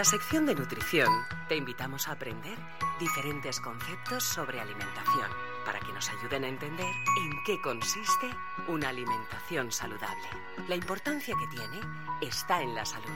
la 0.00 0.04
sección 0.04 0.46
de 0.46 0.54
nutrición 0.54 1.26
te 1.46 1.56
invitamos 1.56 2.08
a 2.08 2.12
aprender 2.12 2.56
diferentes 2.98 3.60
conceptos 3.60 4.24
sobre 4.24 4.58
alimentación 4.58 5.30
para 5.66 5.78
que 5.78 5.92
nos 5.92 6.08
ayuden 6.08 6.44
a 6.44 6.48
entender 6.48 6.94
en 7.18 7.44
qué 7.44 7.60
consiste 7.60 8.30
una 8.66 8.88
alimentación 8.88 9.70
saludable. 9.70 10.26
La 10.68 10.74
importancia 10.74 11.36
que 11.38 11.54
tiene 11.54 11.80
está 12.22 12.62
en 12.62 12.74
la 12.74 12.86
salud. 12.86 13.10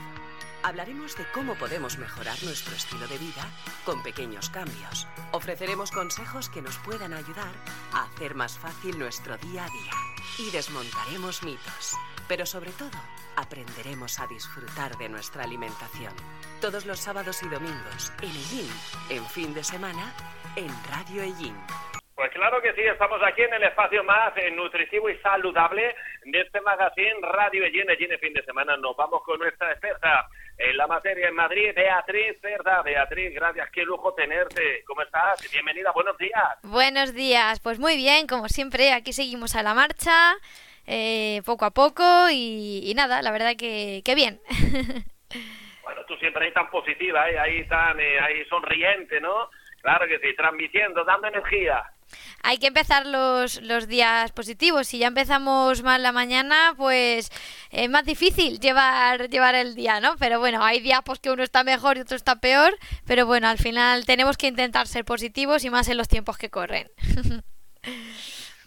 Hablaremos 0.63 1.17
de 1.17 1.25
cómo 1.33 1.55
podemos 1.55 1.97
mejorar 1.97 2.37
nuestro 2.43 2.75
estilo 2.75 3.09
de 3.09 3.17
vida 3.17 3.49
con 3.87 4.03
pequeños 4.03 4.51
cambios. 4.51 5.09
Ofreceremos 5.33 5.91
consejos 5.91 6.51
que 6.51 6.61
nos 6.61 6.77
puedan 6.77 7.15
ayudar 7.15 7.55
a 7.95 8.03
hacer 8.03 8.35
más 8.35 8.59
fácil 8.59 8.99
nuestro 8.99 9.39
día 9.39 9.65
a 9.65 9.71
día. 9.71 9.93
Y 10.39 10.51
desmontaremos 10.51 11.45
mitos. 11.45 11.97
Pero 12.29 12.45
sobre 12.45 12.73
todo, 12.73 12.99
aprenderemos 13.37 14.21
a 14.21 14.27
disfrutar 14.27 14.99
de 14.99 15.09
nuestra 15.09 15.45
alimentación. 15.45 16.13
Todos 16.65 16.87
los 16.87 16.99
sábados 16.99 17.43
y 17.43 17.49
domingos 17.51 18.11
en 18.23 18.31
Ellín, 18.31 18.71
en 19.11 19.27
fin 19.27 19.53
de 19.53 19.63
semana, 19.63 20.15
en 20.57 20.69
Radio 20.91 21.23
Ellín. 21.23 21.55
Pues 22.15 22.31
claro 22.33 22.63
que 22.63 22.73
sí, 22.73 22.81
estamos 22.81 23.21
aquí 23.23 23.43
en 23.43 23.53
el 23.53 23.65
espacio 23.65 24.03
más 24.03 24.33
eh, 24.39 24.51
nutritivo 24.51 25.11
y 25.11 25.19
saludable 25.19 25.95
de 26.25 26.41
este 26.41 26.63
magazine 26.63 27.21
Radio 27.21 27.67
Ellín, 27.67 27.91
Ellín 27.91 28.09
de 28.09 28.17
fin 28.17 28.33
de 28.33 28.43
semana. 28.45 28.79
Nos 28.79 28.97
vamos 28.97 29.23
con 29.25 29.41
nuestra 29.41 29.73
experta 29.73 30.27
en 30.57 30.75
la 30.79 30.87
materia 30.87 31.29
en 31.29 31.35
Madrid, 31.35 31.73
Beatriz 31.77 32.41
Cerda. 32.41 32.81
Beatriz, 32.81 33.35
gracias, 33.35 33.69
qué 33.71 33.83
lujo 33.83 34.15
tenerte. 34.15 34.83
¿Cómo 34.87 35.03
estás? 35.03 35.47
Bienvenida, 35.53 35.93
buenos 35.93 36.17
días. 36.17 36.49
Buenos 36.63 37.13
días, 37.13 37.61
pues 37.61 37.79
muy 37.79 37.95
bien, 37.99 38.27
como 38.27 38.49
siempre, 38.49 38.95
aquí 38.95 39.13
seguimos 39.13 39.55
a 39.55 39.63
la 39.63 39.75
marcha. 39.75 40.33
Eh, 40.87 41.43
poco 41.45 41.67
a 41.67 41.73
poco 41.73 42.31
y, 42.31 42.91
nada, 42.97 43.21
la 43.21 43.33
verdad 43.33 43.53
que, 43.55 44.01
que 44.03 44.15
bien. 44.15 44.41
tú 46.15 46.21
siempre 46.21 46.47
ahí 46.47 46.53
tan 46.53 46.71
positiva, 46.71 47.29
¿eh? 47.29 47.39
ahí 47.39 47.67
tan 47.67 47.99
eh, 48.01 48.21
ahí 48.21 48.45
sonriente, 48.47 49.21
¿no? 49.21 49.51
Claro 49.81 50.07
que 50.07 50.19
sí, 50.19 50.35
transmitiendo, 50.37 51.05
dando 51.05 51.29
energía. 51.29 51.83
Hay 52.43 52.59
que 52.59 52.69
empezar 52.69 53.07
los, 53.07 53.61
los 53.63 53.89
días 53.89 54.33
positivos. 54.33 54.87
Si 54.87 54.99
ya 54.99 55.09
empezamos 55.09 55.83
mal 55.83 56.03
la 56.03 56.13
mañana, 56.13 56.75
pues 56.77 57.31
es 57.71 57.91
más 57.91 58.05
difícil 58.05 58.61
llevar, 58.61 59.29
llevar 59.29 59.55
el 59.55 59.75
día, 59.75 60.01
¿no? 60.01 60.17
Pero 60.19 60.39
bueno, 60.39 60.63
hay 60.63 60.81
días 60.81 61.01
pues, 61.05 61.19
que 61.19 61.31
uno 61.31 61.43
está 61.43 61.65
mejor 61.65 61.97
y 61.97 62.01
otro 62.01 62.17
está 62.17 62.41
peor. 62.41 62.73
Pero 63.07 63.27
bueno, 63.27 63.49
al 63.49 63.59
final 63.59 64.07
tenemos 64.07 64.37
que 64.37 64.47
intentar 64.47 64.87
ser 64.87 65.05
positivos 65.05 65.65
y 65.65 65.71
más 65.71 65.89
en 65.89 65.97
los 65.97 66.09
tiempos 66.09 66.39
que 66.39 66.51
corren. 66.51 66.89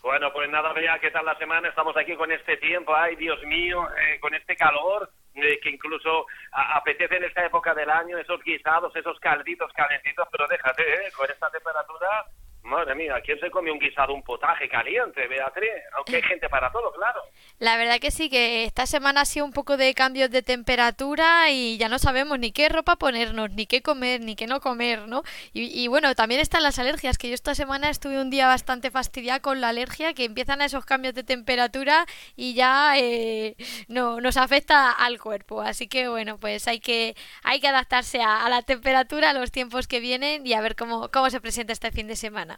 Bueno, 0.04 0.32
pues 0.32 0.50
nada, 0.50 0.72
vea 0.72 0.98
qué 1.00 1.12
tal 1.12 1.26
la 1.26 1.38
semana. 1.38 1.68
Estamos 1.68 1.98
aquí 1.98 2.16
con 2.16 2.32
este 2.32 2.56
tiempo, 2.56 2.96
ay 2.96 3.18
Dios 3.18 3.44
mío, 3.44 3.86
eh, 3.90 4.18
con 4.22 4.34
este 4.34 4.56
calor 4.56 5.12
eh, 5.38 5.60
que 5.62 5.70
incluso 5.70 6.26
apetece 6.52 7.18
en 7.18 7.26
esta 7.26 7.46
época 7.46 7.74
del 7.74 7.90
año, 7.90 8.18
esos 8.18 8.44
guisados, 8.44 8.96
esos 8.96 9.20
calditos 9.20 9.72
calentitos, 9.74 10.28
pero 10.32 10.48
déjate, 10.48 11.08
eh, 11.08 11.12
con 11.16 11.30
esta 11.30 11.50
temperatura 11.52 12.26
Madre 12.68 12.96
mía, 12.96 13.16
¿quién 13.24 13.40
se 13.40 13.50
come 13.50 13.72
un 13.72 13.80
guisado, 13.80 14.14
un 14.14 14.24
potaje 14.24 14.68
caliente, 14.68 15.26
Beatriz? 15.28 15.70
Aunque 15.96 16.18
hay 16.18 16.22
gente 16.22 16.50
para 16.50 16.70
todo, 16.70 16.92
claro. 16.92 17.22
La 17.60 17.78
verdad 17.78 18.00
que 18.00 18.12
sí, 18.12 18.30
que 18.30 18.66
esta 18.66 18.86
semana 18.86 19.22
ha 19.22 19.26
sido 19.26 19.46
un 19.46 19.54
poco 19.54 19.78
de 19.78 19.94
cambios 19.94 20.30
de 20.30 20.42
temperatura 20.42 21.50
y 21.50 21.78
ya 21.78 21.88
no 21.88 21.98
sabemos 21.98 22.38
ni 22.40 22.52
qué 22.52 22.68
ropa 22.68 22.98
ponernos, 22.98 23.52
ni 23.52 23.68
qué 23.68 23.82
comer, 23.82 24.20
ni 24.20 24.36
qué 24.36 24.48
no 24.48 24.60
comer, 24.60 25.08
¿no? 25.08 25.24
Y, 25.54 25.88
bueno, 25.88 26.14
también 26.14 26.42
están 26.42 26.62
las 26.62 26.78
alergias, 26.78 27.18
que 27.18 27.30
yo 27.30 27.36
esta 27.36 27.56
semana 27.56 27.90
estuve 27.90 28.20
un 28.20 28.30
día 28.30 28.48
bastante 28.48 28.92
fastidiada 28.92 29.40
con 29.40 29.62
la 29.62 29.70
alergia, 29.70 30.14
que 30.14 30.26
empiezan 30.26 30.62
esos 30.62 30.86
cambios 30.86 31.14
de 31.14 31.24
temperatura 31.24 32.06
y 32.36 32.54
ya 32.54 32.98
eh, 32.98 33.56
no, 33.88 34.20
nos 34.20 34.36
afecta 34.36 34.92
al 34.92 35.20
cuerpo. 35.22 35.62
Así 35.62 35.88
que 35.88 36.10
bueno, 36.10 36.38
pues 36.38 36.68
hay 36.68 36.82
que, 36.82 37.16
hay 37.44 37.62
que 37.62 37.70
adaptarse 37.70 38.22
a, 38.22 38.46
a 38.46 38.50
la 38.50 38.62
temperatura, 38.62 39.30
a 39.30 39.34
los 39.34 39.52
tiempos 39.52 39.88
que 39.88 40.02
vienen 40.02 40.46
y 40.46 40.54
a 40.54 40.62
ver 40.62 40.76
cómo, 40.76 41.10
cómo 41.12 41.30
se 41.30 41.40
presenta 41.40 41.72
este 41.72 41.92
fin 41.92 42.08
de 42.08 42.18
semana. 42.18 42.57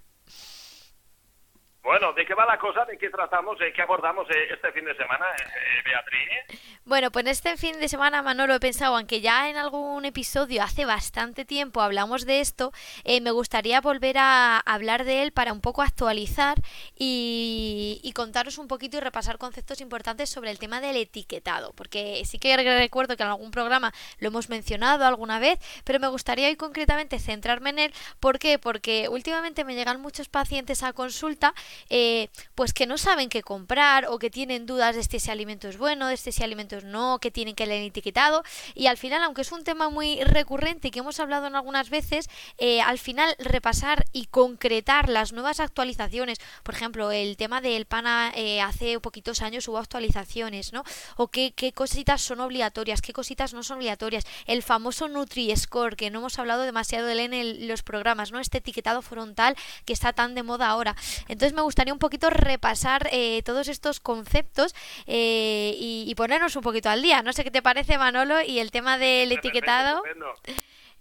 Bueno, 1.89 2.13
¿de 2.13 2.23
qué 2.23 2.35
va 2.35 2.45
la 2.45 2.59
cosa? 2.59 2.85
¿De 2.85 2.99
qué 2.99 3.09
tratamos? 3.09 3.57
¿De 3.57 3.73
qué 3.73 3.81
abordamos 3.81 4.29
eh, 4.29 4.53
este 4.53 4.71
fin 4.73 4.85
de 4.85 4.95
semana, 4.95 5.25
eh, 5.39 5.81
Beatriz? 5.83 6.61
Bueno, 6.85 7.11
pues 7.11 7.25
este 7.25 7.57
fin 7.57 7.79
de 7.79 7.87
semana, 7.87 8.21
Manolo, 8.21 8.53
he 8.53 8.59
pensado, 8.59 8.95
aunque 8.95 9.21
ya 9.21 9.49
en 9.49 9.57
algún 9.57 10.05
episodio 10.05 10.61
hace 10.61 10.85
bastante 10.85 11.45
tiempo 11.45 11.81
hablamos 11.81 12.27
de 12.27 12.41
esto, 12.41 12.71
eh, 13.05 13.21
me 13.21 13.31
gustaría 13.31 13.81
volver 13.81 14.17
a 14.19 14.59
hablar 14.59 15.03
de 15.03 15.23
él 15.23 15.31
para 15.31 15.51
un 15.51 15.61
poco 15.61 15.81
actualizar 15.81 16.57
y, 16.95 17.99
y, 18.03 18.13
contaros 18.13 18.59
un 18.59 18.67
poquito 18.67 18.97
y 18.97 18.99
repasar 18.99 19.39
conceptos 19.39 19.81
importantes 19.81 20.29
sobre 20.29 20.51
el 20.51 20.59
tema 20.59 20.81
del 20.81 20.95
etiquetado, 20.95 21.73
porque 21.73 22.23
sí 22.25 22.37
que 22.37 22.55
recuerdo 22.55 23.17
que 23.17 23.23
en 23.23 23.29
algún 23.29 23.49
programa 23.49 23.93
lo 24.19 24.27
hemos 24.27 24.49
mencionado 24.49 25.05
alguna 25.05 25.39
vez, 25.39 25.59
pero 25.85 25.99
me 25.99 26.07
gustaría 26.07 26.47
hoy 26.49 26.55
concretamente 26.55 27.17
centrarme 27.17 27.71
en 27.71 27.79
él. 27.79 27.93
¿Por 28.19 28.37
qué? 28.37 28.59
Porque 28.59 29.09
últimamente 29.09 29.63
me 29.63 29.73
llegan 29.75 30.01
muchos 30.01 30.29
pacientes 30.29 30.83
a 30.83 30.93
consulta 30.93 31.53
eh, 31.89 32.29
pues 32.55 32.73
que 32.73 32.85
no 32.85 32.97
saben 32.97 33.29
qué 33.29 33.41
comprar 33.41 34.05
o 34.07 34.19
que 34.19 34.29
tienen 34.29 34.65
dudas 34.65 34.95
de 34.95 35.01
este 35.01 35.19
si 35.19 35.31
alimento 35.31 35.67
es 35.67 35.77
bueno, 35.77 36.07
de 36.07 36.13
este 36.13 36.31
si 36.31 36.43
alimento 36.43 36.77
es 36.77 36.83
no, 36.83 37.19
que 37.19 37.31
tienen 37.31 37.55
que 37.55 37.65
leer 37.65 37.83
etiquetado 37.83 38.43
y 38.75 38.87
al 38.87 38.97
final, 38.97 39.23
aunque 39.23 39.41
es 39.41 39.51
un 39.51 39.63
tema 39.63 39.89
muy 39.89 40.21
recurrente 40.23 40.87
y 40.87 40.91
que 40.91 40.99
hemos 40.99 41.19
hablado 41.19 41.47
en 41.47 41.55
algunas 41.55 41.89
veces, 41.89 42.29
eh, 42.57 42.81
al 42.81 42.99
final 42.99 43.35
repasar 43.39 44.05
y 44.11 44.25
concretar 44.25 45.09
las 45.09 45.33
nuevas 45.33 45.59
actualizaciones, 45.59 46.39
por 46.63 46.75
ejemplo, 46.75 47.11
el 47.11 47.37
tema 47.37 47.61
del 47.61 47.85
PANA 47.85 48.31
eh, 48.35 48.61
hace 48.61 48.99
poquitos 48.99 49.41
años 49.41 49.67
hubo 49.67 49.77
actualizaciones, 49.77 50.73
¿no? 50.73 50.83
O 51.17 51.27
qué, 51.27 51.53
qué 51.55 51.71
cositas 51.71 52.21
son 52.21 52.39
obligatorias, 52.39 53.01
qué 53.01 53.13
cositas 53.13 53.53
no 53.53 53.63
son 53.63 53.77
obligatorias, 53.77 54.25
el 54.45 54.63
famoso 54.63 55.07
Nutri-Score, 55.07 55.95
que 55.95 56.09
no 56.09 56.19
hemos 56.19 56.39
hablado 56.39 56.63
demasiado 56.63 57.07
de 57.07 57.13
él 57.13 57.33
en 57.33 57.67
los 57.67 57.83
programas, 57.83 58.31
¿no? 58.31 58.39
Este 58.39 58.59
etiquetado 58.59 59.01
frontal 59.01 59.55
que 59.85 59.93
está 59.93 60.13
tan 60.13 60.35
de 60.35 60.43
moda 60.43 60.67
ahora. 60.67 60.95
Entonces 61.27 61.53
me 61.53 61.61
gustaría 61.69 61.93
un 61.93 61.99
poquito 61.99 62.31
repasar 62.31 63.07
eh, 63.11 63.43
todos 63.43 63.67
estos 63.67 63.99
conceptos 63.99 64.73
eh, 65.05 65.75
y, 65.77 66.13
ponernos 66.15 66.55
un 66.55 66.63
poquito 66.63 66.89
al 66.89 67.03
día. 67.03 67.21
No 67.21 67.31
sé 67.31 67.43
qué 67.43 67.51
te 67.51 67.61
parece, 67.61 67.99
Manolo, 67.99 68.41
y 68.41 68.57
el 68.57 68.71
tema 68.71 68.97
del 68.97 69.31
etiquetado. 69.31 70.03
Estupendo. 70.03 70.33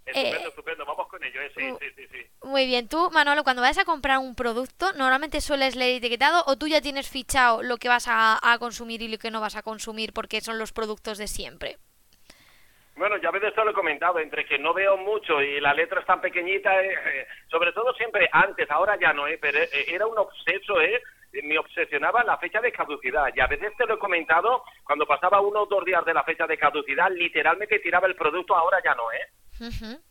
Estupendo, 0.05 0.47
estupendo, 0.47 0.85
vamos 0.85 1.07
con 1.07 1.23
ello, 1.23 1.41
eh, 1.41 1.51
sí, 1.55 1.63
sí, 1.95 2.07
sí, 2.11 2.17
Muy 2.43 2.65
bien, 2.65 2.87
tú, 2.87 3.11
Manolo, 3.11 3.43
cuando 3.43 3.61
vas 3.61 3.77
a 3.77 3.85
comprar 3.85 4.17
un 4.19 4.33
producto, 4.33 4.91
¿normalmente 4.93 5.41
sueles 5.41 5.75
leer 5.75 5.97
etiquetado 5.97 6.43
o 6.47 6.55
tú 6.55 6.67
ya 6.67 6.81
tienes 6.81 7.07
fichado 7.09 7.61
lo 7.61 7.77
que 7.77 7.89
vas 7.89 8.05
a, 8.07 8.57
consumir 8.59 9.01
y 9.01 9.07
lo 9.07 9.17
que 9.17 9.29
no 9.29 9.41
vas 9.41 9.55
a 9.55 9.61
consumir 9.61 10.13
porque 10.13 10.41
son 10.41 10.57
los 10.57 10.71
productos 10.71 11.17
de 11.17 11.27
siempre? 11.27 11.77
Bueno, 12.99 13.15
ya 13.15 13.29
a 13.29 13.31
veces 13.31 13.55
te 13.55 13.63
lo 13.63 13.71
he 13.71 13.73
comentado, 13.73 14.19
entre 14.19 14.45
que 14.45 14.59
no 14.59 14.73
veo 14.73 14.97
mucho 14.97 15.41
y 15.41 15.61
la 15.61 15.73
letra 15.73 16.01
es 16.01 16.05
tan 16.05 16.19
pequeñita, 16.19 16.83
eh, 16.83 16.91
eh, 16.91 17.27
sobre 17.49 17.71
todo 17.71 17.93
siempre 17.93 18.27
antes, 18.29 18.69
ahora 18.69 18.99
ya 18.99 19.13
no, 19.13 19.25
eh, 19.25 19.39
pero 19.41 19.57
eh, 19.57 19.85
era 19.87 20.05
un 20.05 20.17
obseso, 20.17 20.81
¿eh? 20.81 21.01
me 21.43 21.57
obsesionaba 21.57 22.25
la 22.25 22.37
fecha 22.39 22.59
de 22.59 22.73
caducidad. 22.73 23.29
Y 23.33 23.39
a 23.39 23.47
veces 23.47 23.71
te 23.77 23.85
lo 23.85 23.93
he 23.93 23.99
comentado, 23.99 24.63
cuando 24.83 25.05
pasaba 25.05 25.39
uno 25.39 25.61
o 25.61 25.65
dos 25.65 25.85
días 25.85 26.03
de 26.03 26.13
la 26.13 26.25
fecha 26.25 26.45
de 26.45 26.57
caducidad, 26.57 27.09
literalmente 27.11 27.79
tiraba 27.79 28.05
el 28.05 28.15
producto, 28.15 28.53
ahora 28.53 28.79
ya 28.83 28.93
no, 28.95 29.09
¿eh? 29.13 30.01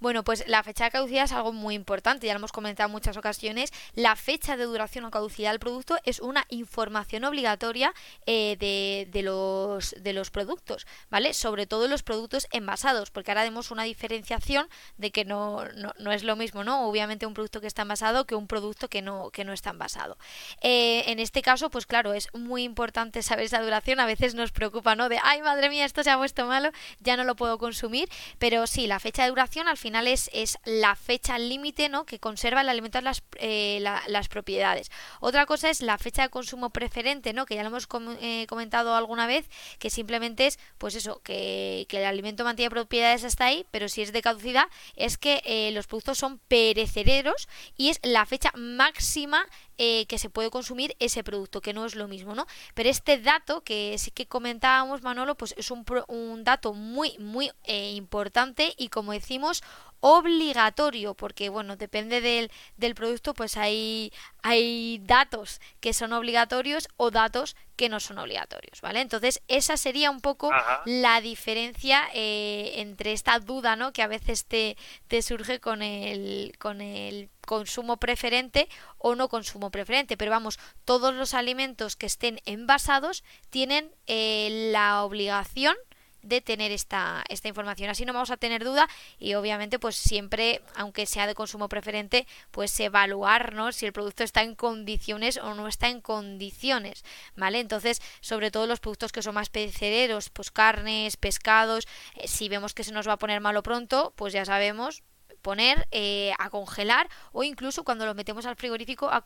Bueno, 0.00 0.24
pues 0.24 0.44
la 0.46 0.62
fecha 0.62 0.84
de 0.84 0.90
caducidad 0.90 1.24
es 1.24 1.32
algo 1.32 1.52
muy 1.52 1.74
importante, 1.74 2.26
ya 2.26 2.34
lo 2.34 2.38
hemos 2.38 2.52
comentado 2.52 2.88
en 2.88 2.92
muchas 2.92 3.16
ocasiones. 3.16 3.72
La 3.94 4.16
fecha 4.16 4.56
de 4.56 4.64
duración 4.64 5.04
o 5.04 5.10
caducidad 5.10 5.50
del 5.50 5.60
producto 5.60 5.96
es 6.04 6.20
una 6.20 6.44
información 6.48 7.24
obligatoria 7.24 7.92
eh, 8.26 8.56
de, 8.58 9.08
de, 9.10 9.22
los, 9.22 9.94
de 10.00 10.12
los 10.12 10.30
productos, 10.30 10.86
¿vale? 11.10 11.34
Sobre 11.34 11.66
todo 11.66 11.88
los 11.88 12.02
productos 12.02 12.46
envasados, 12.52 13.10
porque 13.10 13.30
ahora 13.30 13.42
vemos 13.42 13.70
una 13.70 13.84
diferenciación 13.84 14.68
de 14.96 15.10
que 15.10 15.24
no, 15.24 15.64
no, 15.98 16.12
es 16.12 16.24
lo 16.24 16.36
mismo, 16.36 16.64
¿no? 16.64 16.88
Obviamente 16.88 17.26
un 17.26 17.34
producto 17.34 17.60
que 17.60 17.66
está 17.66 17.82
envasado 17.82 18.26
que 18.26 18.34
un 18.34 18.46
producto 18.46 18.88
que 18.88 19.02
no, 19.02 19.30
que 19.30 19.44
no 19.44 19.52
está 19.52 19.70
envasado. 19.70 20.16
Eh, 20.60 21.04
en 21.06 21.18
este 21.18 21.42
caso, 21.42 21.70
pues 21.70 21.86
claro, 21.86 22.14
es 22.14 22.28
muy 22.34 22.62
importante 22.62 23.22
saber 23.22 23.46
esa 23.46 23.60
duración. 23.60 24.00
A 24.00 24.06
veces 24.06 24.34
nos 24.34 24.52
preocupa, 24.52 24.94
¿no? 24.94 25.08
De, 25.08 25.18
ay, 25.22 25.42
madre 25.42 25.68
mía, 25.68 25.84
esto 25.84 26.02
se 26.02 26.10
ha 26.10 26.16
puesto 26.16 26.46
malo, 26.46 26.70
ya 27.00 27.16
no 27.16 27.24
lo 27.24 27.36
puedo 27.36 27.58
consumir. 27.58 28.08
Pero 28.38 28.66
sí, 28.66 28.86
la 28.86 29.00
fecha 29.00 29.24
de 29.24 29.28
duración 29.30 29.68
al 29.74 29.78
final 29.78 30.06
es, 30.06 30.30
es 30.32 30.56
la 30.64 30.94
fecha 30.94 31.36
límite 31.38 31.88
¿no? 31.88 32.06
que 32.06 32.20
conserva 32.20 32.60
el 32.60 32.68
alimento 32.68 33.00
las, 33.00 33.22
eh, 33.38 33.80
las 33.80 34.28
propiedades. 34.28 34.90
Otra 35.20 35.46
cosa 35.46 35.68
es 35.68 35.82
la 35.82 35.98
fecha 35.98 36.22
de 36.22 36.28
consumo 36.28 36.70
preferente, 36.70 37.32
¿no? 37.32 37.44
que 37.44 37.56
ya 37.56 37.62
lo 37.62 37.68
hemos 37.68 37.88
eh, 38.20 38.46
comentado 38.48 38.94
alguna 38.94 39.26
vez, 39.26 39.48
que 39.78 39.90
simplemente 39.90 40.46
es 40.46 40.58
pues 40.78 40.94
eso, 40.94 41.20
que, 41.22 41.86
el 41.90 42.04
alimento 42.04 42.44
mantiene 42.44 42.70
propiedades 42.70 43.24
hasta 43.24 43.46
ahí, 43.46 43.66
pero 43.70 43.88
si 43.88 44.02
es 44.02 44.12
de 44.12 44.22
caducidad 44.22 44.66
es 44.96 45.16
que 45.16 45.42
eh, 45.44 45.70
los 45.72 45.86
productos 45.86 46.18
son 46.18 46.38
perecederos 46.48 47.48
y 47.76 47.90
es 47.90 48.00
la 48.02 48.26
fecha 48.26 48.50
máxima 48.56 49.46
eh, 49.78 50.06
que 50.06 50.18
se 50.18 50.30
puede 50.30 50.50
consumir 50.50 50.96
ese 50.98 51.24
producto, 51.24 51.60
que 51.60 51.72
no 51.72 51.84
es 51.84 51.94
lo 51.94 52.08
mismo, 52.08 52.34
¿no? 52.34 52.46
Pero 52.74 52.88
este 52.88 53.18
dato 53.18 53.62
que 53.62 53.96
sí 53.98 54.10
que 54.10 54.26
comentábamos, 54.26 55.02
Manolo, 55.02 55.34
pues 55.34 55.54
es 55.56 55.70
un, 55.70 55.84
un 56.08 56.44
dato 56.44 56.74
muy, 56.74 57.16
muy 57.18 57.50
eh, 57.64 57.92
importante 57.92 58.74
y 58.76 58.88
como 58.88 59.12
decimos, 59.12 59.62
obligatorio, 60.06 61.14
porque 61.14 61.48
bueno, 61.48 61.76
depende 61.76 62.20
del, 62.20 62.50
del 62.76 62.94
producto, 62.94 63.32
pues 63.32 63.56
hay, 63.56 64.12
hay 64.42 65.00
datos 65.02 65.62
que 65.80 65.94
son 65.94 66.12
obligatorios 66.12 66.88
o 66.98 67.10
datos 67.10 67.56
que 67.76 67.88
no 67.88 68.00
son 68.00 68.18
obligatorios, 68.18 68.82
¿vale? 68.82 69.00
Entonces, 69.00 69.40
esa 69.48 69.78
sería 69.78 70.10
un 70.10 70.20
poco 70.20 70.50
la 70.84 71.22
diferencia 71.22 72.02
eh, 72.12 72.74
entre 72.76 73.12
esta 73.12 73.38
duda, 73.38 73.76
¿no? 73.76 73.94
Que 73.94 74.02
a 74.02 74.06
veces 74.06 74.44
te, 74.44 74.76
te 75.08 75.22
surge 75.22 75.58
con 75.58 75.80
el, 75.80 76.54
con 76.58 76.82
el 76.82 77.30
consumo 77.44 77.96
preferente 77.98 78.68
o 78.98 79.14
no 79.14 79.28
consumo 79.28 79.70
preferente. 79.70 80.16
Pero 80.16 80.30
vamos, 80.30 80.58
todos 80.84 81.14
los 81.14 81.34
alimentos 81.34 81.96
que 81.96 82.06
estén 82.06 82.40
envasados 82.44 83.24
tienen 83.50 83.90
eh, 84.06 84.70
la 84.72 85.04
obligación 85.04 85.76
de 86.24 86.40
tener 86.40 86.72
esta, 86.72 87.22
esta 87.28 87.48
información. 87.48 87.90
Así 87.90 88.04
no 88.04 88.12
vamos 88.12 88.30
a 88.30 88.36
tener 88.36 88.64
duda 88.64 88.88
y 89.18 89.34
obviamente 89.34 89.78
pues 89.78 89.96
siempre, 89.96 90.62
aunque 90.74 91.06
sea 91.06 91.26
de 91.26 91.34
consumo 91.34 91.68
preferente, 91.68 92.26
pues 92.50 92.78
evaluar 92.80 93.54
si 93.72 93.86
el 93.86 93.92
producto 93.92 94.24
está 94.24 94.42
en 94.42 94.54
condiciones 94.54 95.36
o 95.36 95.54
no 95.54 95.68
está 95.68 95.88
en 95.88 96.00
condiciones, 96.00 97.04
¿vale? 97.36 97.60
Entonces, 97.60 98.00
sobre 98.20 98.50
todo 98.50 98.66
los 98.66 98.80
productos 98.80 99.12
que 99.12 99.22
son 99.22 99.34
más 99.34 99.50
perecederos, 99.50 100.30
pues 100.30 100.50
carnes, 100.50 101.16
pescados, 101.16 101.86
eh, 102.16 102.26
si 102.26 102.48
vemos 102.48 102.74
que 102.74 102.84
se 102.84 102.92
nos 102.92 103.06
va 103.06 103.12
a 103.12 103.18
poner 103.18 103.40
malo 103.40 103.62
pronto, 103.62 104.12
pues 104.16 104.32
ya 104.32 104.44
sabemos, 104.44 105.02
poner 105.44 105.86
eh, 105.90 106.32
a 106.38 106.48
congelar 106.48 107.06
o 107.32 107.44
incluso 107.44 107.84
cuando 107.84 108.06
lo 108.06 108.14
metemos 108.14 108.46
al 108.46 108.56
frigorífico 108.56 109.10
a, 109.10 109.22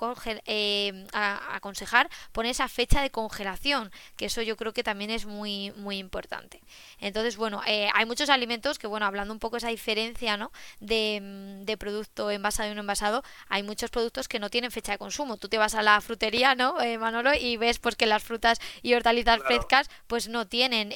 eh, 0.46 1.06
a, 1.12 1.54
aconsejar 1.54 2.10
poner 2.32 2.50
esa 2.50 2.66
fecha 2.66 3.00
de 3.00 3.10
congelación 3.10 3.92
que 4.16 4.26
eso 4.26 4.42
yo 4.42 4.56
creo 4.56 4.72
que 4.72 4.82
también 4.82 5.10
es 5.10 5.26
muy 5.26 5.72
muy 5.76 5.98
importante. 5.98 6.60
Entonces 6.98 7.36
bueno 7.36 7.62
eh, 7.68 7.88
hay 7.94 8.04
muchos 8.04 8.30
alimentos 8.30 8.80
que 8.80 8.88
bueno 8.88 9.06
hablando 9.06 9.32
un 9.32 9.38
poco 9.38 9.58
esa 9.58 9.68
diferencia 9.68 10.36
no 10.36 10.50
de, 10.80 11.20
mm, 11.22 11.64
de, 11.64 11.76
producto 11.76 12.32
envasado 12.32 12.72
y 12.72 12.74
no 12.74 12.80
envasado 12.80 13.22
hay 13.48 13.62
muchos 13.62 13.90
productos 13.90 14.26
que 14.26 14.40
no 14.40 14.50
tienen 14.50 14.72
fecha 14.72 14.90
de 14.92 14.98
consumo. 14.98 15.36
Tú 15.36 15.48
te 15.48 15.56
vas 15.56 15.76
a 15.76 15.82
la 15.82 16.00
frutería 16.00 16.56
no 16.56 16.78
Manolo 16.98 17.32
y 17.32 17.56
ves 17.58 17.78
pues 17.78 17.94
que 17.94 18.06
las 18.06 18.24
frutas 18.24 18.58
y 18.82 18.94
hortalizas 18.94 19.38
frescas 19.46 19.88
pues 20.08 20.26
no 20.28 20.48
tienen 20.48 20.92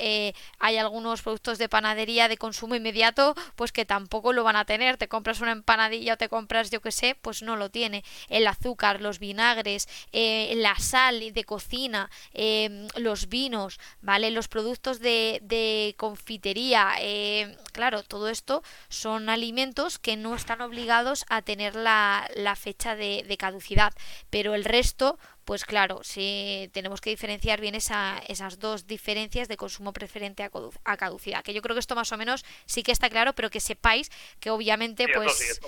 hay 0.59 0.77
algunos 0.79 1.23
productos 1.23 1.59
de 1.59 1.69
panadería 1.69 2.27
de 2.27 2.37
consumo 2.37 2.75
inmediato 2.75 3.37
pues 3.55 3.71
que 3.71 3.85
tampoco 3.85 4.33
lo 4.33 4.43
van 4.43 4.57
a 4.57 4.65
tener 4.65 4.97
compras 5.13 5.43
una 5.43 5.53
empanadilla 5.53 6.15
o 6.15 6.17
te 6.17 6.31
compras, 6.31 6.71
yo 6.71 6.81
que 6.81 6.91
sé, 6.91 7.15
pues 7.21 7.43
no 7.43 7.57
lo 7.57 7.71
tiene. 7.71 8.03
El 8.31 8.47
azúcar, 8.47 9.03
los 9.03 9.19
vinagres, 9.19 9.87
eh, 10.11 10.55
la 10.57 10.75
sal 10.79 11.35
de 11.35 11.45
cocina, 11.45 12.11
eh, 12.33 12.89
los 12.97 13.29
vinos, 13.29 13.79
¿vale? 14.01 14.31
Los 14.31 14.49
productos 14.49 15.01
de, 15.01 15.41
de 15.43 15.95
confitería, 15.99 16.95
eh, 16.99 17.59
claro, 17.73 18.03
todo 18.03 18.31
esto 18.31 18.63
son 18.89 19.29
alimentos 19.29 19.99
que 19.99 20.17
no 20.17 20.35
están 20.35 20.63
obligados 20.63 21.27
a 21.29 21.43
tener 21.43 21.77
la, 21.77 22.27
la 22.35 22.57
fecha 22.57 22.97
de 22.97 23.37
caducidad, 23.39 23.93
pero 24.31 24.55
el 24.55 24.65
resto 24.65 25.19
pues 25.45 25.65
claro, 25.65 26.01
sí 26.03 26.71
tenemos 26.73 27.01
que 27.01 27.11
diferenciar 27.11 27.61
bien 27.61 27.75
esa, 27.75 28.23
esas 28.29 28.59
dos 28.59 28.87
diferencias 28.87 29.49
de 29.49 29.57
consumo 29.57 29.93
preferente 29.93 30.43
a, 30.43 30.97
caducidad. 30.97 31.43
Que 31.43 31.55
yo 31.55 31.63
creo 31.63 31.75
que 31.75 31.81
esto 31.81 31.95
más 31.95 32.13
o 32.13 32.17
menos 32.17 32.45
sí 32.67 32.83
que 32.83 32.93
está 32.93 33.11
claro, 33.11 33.35
pero 33.35 33.51
que 33.51 33.61
sepáis 33.61 34.11
que 34.41 34.51
obviamente 34.51 35.07
pues, 35.09 35.61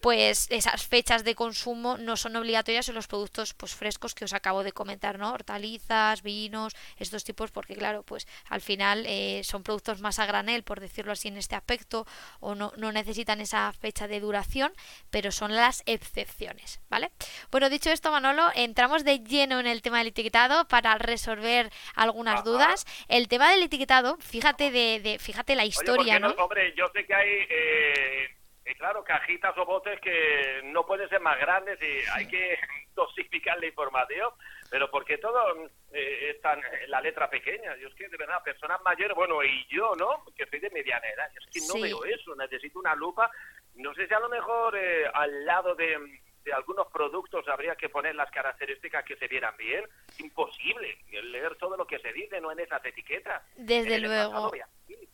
pues 0.00 0.46
esas 0.50 0.86
fechas 0.86 1.24
de 1.24 1.34
consumo 1.34 1.98
no 1.98 2.16
son 2.16 2.36
obligatorias 2.36 2.88
en 2.88 2.94
los 2.94 3.06
productos 3.06 3.54
pues 3.54 3.74
frescos 3.74 4.14
que 4.14 4.24
os 4.24 4.32
acabo 4.32 4.64
de 4.64 4.72
comentar, 4.72 5.18
¿no? 5.18 5.32
Hortalizas, 5.32 6.22
vinos, 6.22 6.74
estos 6.96 7.24
tipos, 7.24 7.50
porque 7.50 7.74
claro, 7.74 8.02
pues 8.02 8.26
al 8.48 8.60
final 8.60 9.04
eh, 9.06 9.42
son 9.44 9.62
productos 9.62 10.00
más 10.00 10.18
a 10.18 10.26
granel, 10.26 10.62
por 10.62 10.80
decirlo 10.80 11.12
así 11.12 11.28
en 11.28 11.36
este 11.36 11.56
aspecto, 11.56 12.06
o 12.40 12.54
no, 12.54 12.72
no 12.76 12.92
necesitan 12.92 13.40
esa 13.40 13.72
fecha 13.72 14.08
de 14.08 14.20
duración, 14.20 14.72
pero 15.10 15.32
son 15.32 15.54
las 15.54 15.82
excepciones, 15.86 16.80
¿vale? 16.88 17.10
Bueno, 17.50 17.68
dicho 17.68 17.90
esto, 17.90 18.10
Manolo, 18.10 18.50
en 18.54 18.74
entramos 18.78 19.04
de 19.04 19.18
lleno 19.18 19.58
en 19.58 19.66
el 19.66 19.82
tema 19.82 19.98
del 19.98 20.06
etiquetado 20.06 20.68
para 20.68 20.96
resolver 20.98 21.68
algunas 21.96 22.44
dudas. 22.44 22.86
El 23.08 23.26
tema 23.26 23.50
del 23.50 23.64
etiquetado, 23.64 24.18
fíjate 24.18 24.70
de, 24.70 25.18
fíjate 25.18 25.56
la 25.56 25.64
historia, 25.64 26.20
¿no? 26.20 26.28
Hombre, 26.38 26.72
yo 26.76 26.86
sé 26.94 27.04
que 27.04 27.12
hay 27.12 27.28
eh, 27.50 28.36
eh, 28.64 28.74
claro, 28.76 29.02
cajitas 29.02 29.58
o 29.58 29.66
botes 29.66 30.00
que 30.00 30.60
no 30.66 30.86
pueden 30.86 31.08
ser 31.08 31.20
más 31.20 31.40
grandes 31.40 31.76
y 31.82 32.08
hay 32.12 32.28
que 32.28 32.56
dosificar 32.94 33.58
la 33.58 33.66
información, 33.66 34.30
pero 34.70 34.88
porque 34.92 35.18
todo 35.18 35.66
eh, 35.92 36.30
está 36.36 36.52
en 36.52 36.62
la 36.88 37.00
letra 37.00 37.28
pequeña. 37.28 37.74
Yo 37.78 37.88
es 37.88 37.94
que, 37.96 38.08
de 38.08 38.16
verdad, 38.16 38.44
personas 38.44 38.80
mayores, 38.84 39.16
bueno, 39.16 39.42
y 39.42 39.66
yo, 39.68 39.96
¿no? 39.96 40.22
Que 40.36 40.46
soy 40.46 40.60
de 40.60 40.70
mediana 40.70 41.08
edad, 41.08 41.28
yo 41.34 41.40
es 41.40 41.46
que 41.52 41.66
no 41.66 41.82
veo 41.82 42.04
eso, 42.04 42.32
necesito 42.36 42.78
una 42.78 42.94
lupa. 42.94 43.28
No 43.74 43.92
sé 43.94 44.06
si 44.06 44.14
a 44.14 44.20
lo 44.20 44.28
mejor 44.28 44.78
al 45.14 45.44
lado 45.44 45.74
de 45.74 46.20
algunos 46.54 46.86
productos 46.88 47.46
habría 47.48 47.76
que 47.76 47.88
poner 47.88 48.14
las 48.14 48.30
características 48.30 49.04
que 49.04 49.16
se 49.16 49.28
vieran 49.28 49.56
bien. 49.56 49.84
Imposible 50.18 50.98
leer 51.10 51.56
todo 51.56 51.76
lo 51.76 51.86
que 51.86 51.98
se 51.98 52.12
dice, 52.12 52.40
no 52.40 52.52
en 52.52 52.60
esas 52.60 52.84
etiquetas. 52.84 53.42
Desde 53.56 53.98
luego. 53.98 54.50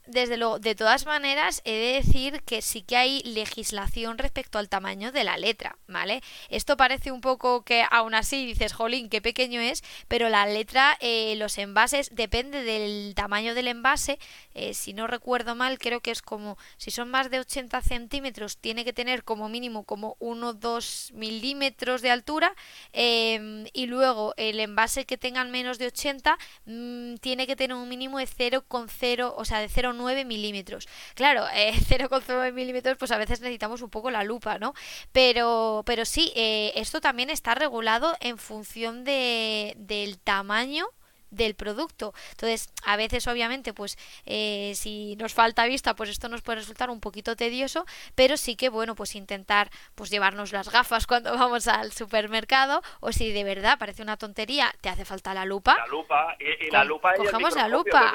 Desde 0.07 0.37
luego, 0.37 0.59
de 0.59 0.75
todas 0.75 1.07
maneras, 1.07 1.63
he 1.65 1.73
de 1.73 1.93
decir 1.95 2.43
que 2.43 2.61
sí 2.61 2.83
que 2.83 2.99
hay 2.99 3.23
legislación 3.23 4.19
respecto 4.19 4.59
al 4.59 4.69
tamaño 4.69 5.13
de 5.13 5.25
la 5.25 5.39
letra, 5.39 5.79
¿vale? 5.89 6.21
Esto 6.51 6.77
parece 6.77 7.11
un 7.11 7.23
poco 7.23 7.65
que 7.65 7.87
aún 7.91 8.15
así 8.15 8.45
dices, 8.45 8.75
jolín, 8.75 9.09
qué 9.09 9.23
pequeño 9.23 9.63
es, 9.63 9.83
pero 10.07 10.29
la 10.29 10.45
letra, 10.45 10.99
eh, 11.01 11.37
los 11.37 11.57
envases, 11.57 12.11
depende 12.15 12.63
del 12.65 13.15
tamaño 13.15 13.55
del 13.55 13.69
envase. 13.69 14.19
Eh, 14.53 14.75
si 14.75 14.93
no 14.93 15.07
recuerdo 15.07 15.55
mal, 15.55 15.79
creo 15.79 16.01
que 16.01 16.11
es 16.11 16.21
como, 16.21 16.59
si 16.77 16.91
son 16.91 17.09
más 17.09 17.31
de 17.31 17.41
80 17.41 17.81
centímetros, 17.81 18.59
tiene 18.59 18.85
que 18.85 18.93
tener 18.93 19.25
como 19.25 19.49
mínimo 19.49 19.85
como 19.85 20.17
1-2 20.21 21.15
milímetros 21.15 22.03
de 22.03 22.11
altura. 22.11 22.55
Em, 22.93 23.65
y 23.73 23.87
luego 23.87 24.35
el 24.37 24.61
envase 24.61 25.07
que 25.07 25.17
tengan 25.17 25.51
menos 25.51 25.79
de 25.79 25.87
80 25.87 26.37
mm, 26.67 27.15
tiene 27.17 27.47
que 27.47 27.57
tener 27.57 27.75
un 27.75 27.89
mínimo 27.89 28.19
de 28.19 28.27
0,0, 28.27 29.33
o 29.35 29.45
sea, 29.47 29.64
de 29.65 29.73
0 29.73 29.93
9 29.95 30.25
milímetros. 30.25 30.89
Claro, 31.15 31.45
eh, 31.55 31.73
0,9 31.89 32.53
milímetros, 32.53 32.97
pues 32.99 33.11
a 33.11 33.19
veces 33.19 33.41
necesitamos 33.41 33.83
un 33.83 33.91
poco 33.91 34.11
la 34.11 34.25
lupa, 34.25 34.59
¿no? 34.59 34.75
Pero, 35.13 35.83
pero 35.87 36.05
sí, 36.05 36.33
eh, 36.37 36.73
esto 36.77 37.01
también 37.01 37.31
está 37.31 37.55
regulado 37.55 38.17
en 38.21 38.39
función 38.39 39.05
de, 39.05 39.75
del 39.79 40.19
tamaño 40.19 40.87
del 41.35 41.55
producto. 41.55 42.15
Entonces, 42.31 42.71
a 42.85 42.97
veces, 42.97 43.27
obviamente, 43.27 43.73
pues 43.73 43.99
eh, 44.27 44.73
si 44.75 45.17
nos 45.17 45.35
falta 45.35 45.67
vista, 45.67 45.95
pues 45.95 46.11
esto 46.11 46.29
nos 46.29 46.43
puede 46.43 46.61
resultar 46.61 46.91
un 46.91 47.01
poquito 47.01 47.37
tedioso, 47.37 47.87
pero 48.15 48.37
sí 48.37 48.57
que, 48.57 48.69
bueno, 48.69 48.95
pues 48.95 49.15
intentar 49.15 49.71
pues 49.95 50.11
llevarnos 50.11 50.53
las 50.53 50.71
gafas 50.71 51.07
cuando 51.07 51.37
vamos 51.37 51.67
al 51.69 51.93
supermercado, 51.93 52.83
o 53.01 53.13
si 53.13 53.33
de 53.33 53.45
verdad 53.45 53.79
parece 53.79 54.03
una 54.03 54.17
tontería, 54.17 54.73
te 54.81 54.89
hace 54.89 55.05
falta 55.05 55.35
la 55.35 55.45
lupa. 55.45 55.77
La 55.77 55.87
lupa, 55.87 56.37
y, 56.39 56.71
la 56.71 56.85
lupa 56.85 57.15
Cogemos 57.15 57.55
la 57.55 57.69
lupa. 57.69 58.15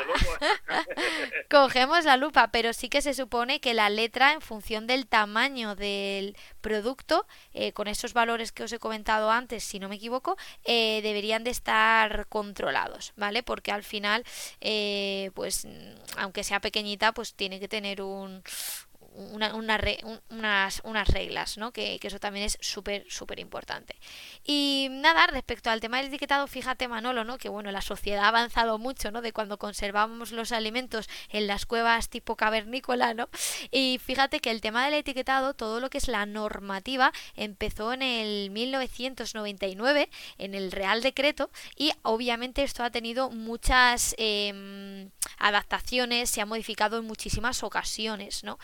Cogemos 1.50 2.06
la 2.06 2.18
lupa, 2.18 2.50
pero 2.52 2.74
sí 2.74 2.90
que 2.90 3.02
se 3.02 3.14
supone 3.14 3.60
que 3.60 3.74
la 3.74 3.90
letra, 3.90 4.34
en 4.34 4.42
función 4.42 4.88
del 4.88 5.08
tamaño 5.08 5.76
del 5.76 6.36
producto, 6.62 7.26
eh, 7.54 7.74
con 7.74 7.88
esos 7.88 8.14
valores 8.14 8.52
que 8.52 8.64
os 8.64 8.72
he 8.72 8.80
comentado 8.80 9.32
antes, 9.32 9.64
si 9.64 9.80
no 9.80 9.90
me 9.90 9.96
equivoco, 9.96 10.38
eh, 10.64 11.02
deberían 11.04 11.44
de 11.44 11.52
estar 11.52 12.28
controlados. 12.28 13.09
¿Vale? 13.16 13.44
Porque 13.44 13.72
al 13.72 13.84
final, 13.84 14.24
eh, 14.62 15.32
pues, 15.34 15.68
aunque 16.18 16.44
sea 16.44 16.60
pequeñita, 16.60 17.14
pues 17.14 17.34
tiene 17.34 17.60
que 17.60 17.68
tener 17.68 18.02
un, 18.02 18.44
una, 19.20 19.54
unas, 19.54 20.82
unas 20.84 21.08
reglas, 21.10 21.58
¿no? 21.58 21.72
Que, 21.72 22.00
eso 22.02 22.20
también 22.20 22.46
es 22.46 22.58
súper, 22.62 23.06
súper 23.10 23.40
importante. 23.40 23.96
Y 24.44 24.88
nada, 24.90 25.28
respecto 25.28 25.70
al 25.70 25.80
tema 25.80 25.98
del 25.98 26.08
etiquetado, 26.08 26.48
fíjate 26.48 26.88
Manolo, 26.88 27.24
¿no? 27.24 27.38
Que 27.38 27.50
bueno, 27.50 27.72
la 27.72 27.82
sociedad 27.82 28.26
ha 28.26 28.30
avanzado 28.30 28.78
mucho, 28.80 29.12
¿no? 29.12 29.22
De 29.22 29.34
cuando 29.34 29.58
conservamos 29.58 30.32
los 30.32 30.52
alimentos 30.52 31.08
en 31.30 31.46
las 31.48 31.66
cuevas 31.66 32.10
tipo 32.10 32.36
cavernícola, 32.36 33.14
¿no? 33.14 33.30
Y 33.72 34.00
fíjate 34.04 34.40
que 34.40 34.52
el 34.52 34.62
tema 34.62 34.86
del 34.86 34.96
etiquetado, 34.96 35.54
todo 35.54 35.80
lo 35.80 35.90
que 35.90 36.00
es 36.00 36.08
la 36.08 36.26
normativa, 36.26 37.12
empezó 37.36 37.94
en 37.94 38.02
el 38.02 38.50
1999, 38.52 40.10
en 40.38 40.56
el 40.56 40.72
Real 40.72 41.02
Decreto, 41.02 41.52
y 41.76 41.92
obviamente 42.02 42.64
esto 42.64 42.84
ha 42.84 42.90
tenido 42.90 43.30
muchas 43.30 44.16
em, 44.18 45.10
adaptaciones, 45.38 46.30
se 46.30 46.42
ha 46.42 46.46
modificado 46.46 46.98
en 47.00 47.06
muchísimas 47.06 47.64
ocasiones, 47.64 48.44
¿no? 48.44 48.58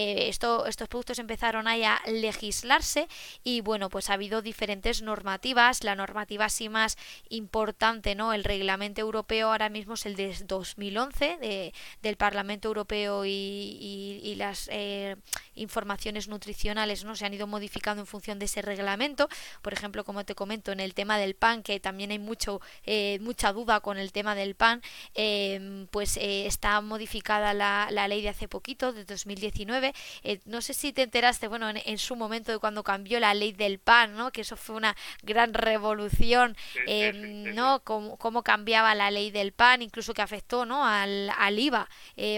Eh, 0.00 0.28
esto, 0.30 0.64
estos 0.64 0.88
productos 0.88 1.18
empezaron 1.18 1.68
ahí 1.68 1.84
a 1.84 2.00
legislarse 2.06 3.06
y 3.44 3.60
bueno, 3.60 3.90
pues 3.90 4.08
ha 4.08 4.14
habido 4.14 4.40
diferentes 4.40 5.02
normativas. 5.02 5.84
La 5.84 5.94
normativa 5.94 6.46
así 6.46 6.70
más 6.70 6.96
importante, 7.28 8.14
¿no? 8.14 8.32
El 8.32 8.44
reglamento 8.44 9.02
europeo 9.02 9.50
ahora 9.50 9.68
mismo 9.68 9.94
es 9.94 10.06
el 10.06 10.16
de 10.16 10.34
2011 10.46 11.36
de, 11.36 11.74
del 12.00 12.16
Parlamento 12.16 12.68
Europeo 12.68 13.24
y, 13.26 14.34
las 14.40 14.70
eh, 14.72 15.16
informaciones 15.54 16.28
nutricionales 16.28 17.04
no 17.04 17.14
se 17.14 17.26
han 17.26 17.34
ido 17.34 17.46
modificando 17.46 18.00
en 18.00 18.06
función 18.06 18.38
de 18.38 18.46
ese 18.46 18.62
reglamento. 18.62 19.28
Por 19.60 19.74
ejemplo, 19.74 20.04
como 20.04 20.24
te 20.24 20.34
comento, 20.34 20.72
en 20.72 20.80
el 20.80 20.94
tema 20.94 21.18
del 21.18 21.34
pan, 21.34 21.62
que 21.62 21.78
también 21.78 22.10
hay 22.10 22.18
mucho, 22.18 22.62
eh, 22.86 23.18
mucha 23.20 23.52
duda 23.52 23.80
con 23.80 23.98
el 23.98 24.12
tema 24.12 24.34
del 24.34 24.54
pan, 24.54 24.80
em, 25.14 25.88
pues 25.88 26.16
eh, 26.16 26.46
está 26.46 26.80
modificada 26.80 27.52
la, 27.52 27.88
la, 27.90 28.08
ley 28.08 28.22
de 28.22 28.30
hace 28.30 28.48
poquito, 28.48 28.94
de 28.94 29.04
2019. 29.04 29.89
Eh, 30.22 30.40
no 30.44 30.60
sé 30.60 30.74
si 30.74 30.92
te 30.92 31.02
enteraste, 31.02 31.48
bueno, 31.48 31.68
en, 31.70 31.98
su 31.98 32.16
momento 32.16 32.52
de 32.52 32.58
cuando 32.58 32.82
cambió 32.82 33.20
la 33.20 33.34
ley 33.34 33.52
del 33.52 33.78
pan, 33.78 34.16
¿no? 34.16 34.30
Que 34.32 34.42
eso 34.42 34.56
fue 34.56 34.76
una 34.76 34.96
gran 35.22 35.54
revolución, 35.54 36.56
em, 36.86 37.54
¿no? 37.54 37.80
Cómo, 37.84 38.16
cómo, 38.16 38.42
cambiaba 38.42 38.94
la 38.94 39.10
ley 39.10 39.30
del 39.30 39.52
pan, 39.52 39.82
incluso 39.82 40.14
que 40.14 40.22
afectó, 40.22 40.64
¿no? 40.66 40.86
Al, 40.86 41.30
al 41.36 41.58
IVA. 41.58 41.88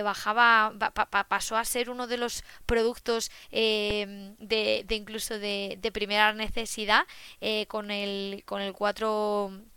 bajaba, 0.02 0.72
pasó 1.28 1.56
a 1.56 1.64
ser 1.64 1.90
uno 1.90 2.06
de 2.06 2.16
los 2.16 2.44
productos 2.66 3.30
de, 3.50 4.34
de, 4.38 4.94
incluso 4.94 5.38
de, 5.38 5.78
de 5.80 5.92
primera 5.92 6.32
necesidad 6.32 7.06
con 7.68 7.90
el 7.90 8.42
con 8.46 8.60
el 8.60 8.72
4 8.72 9.71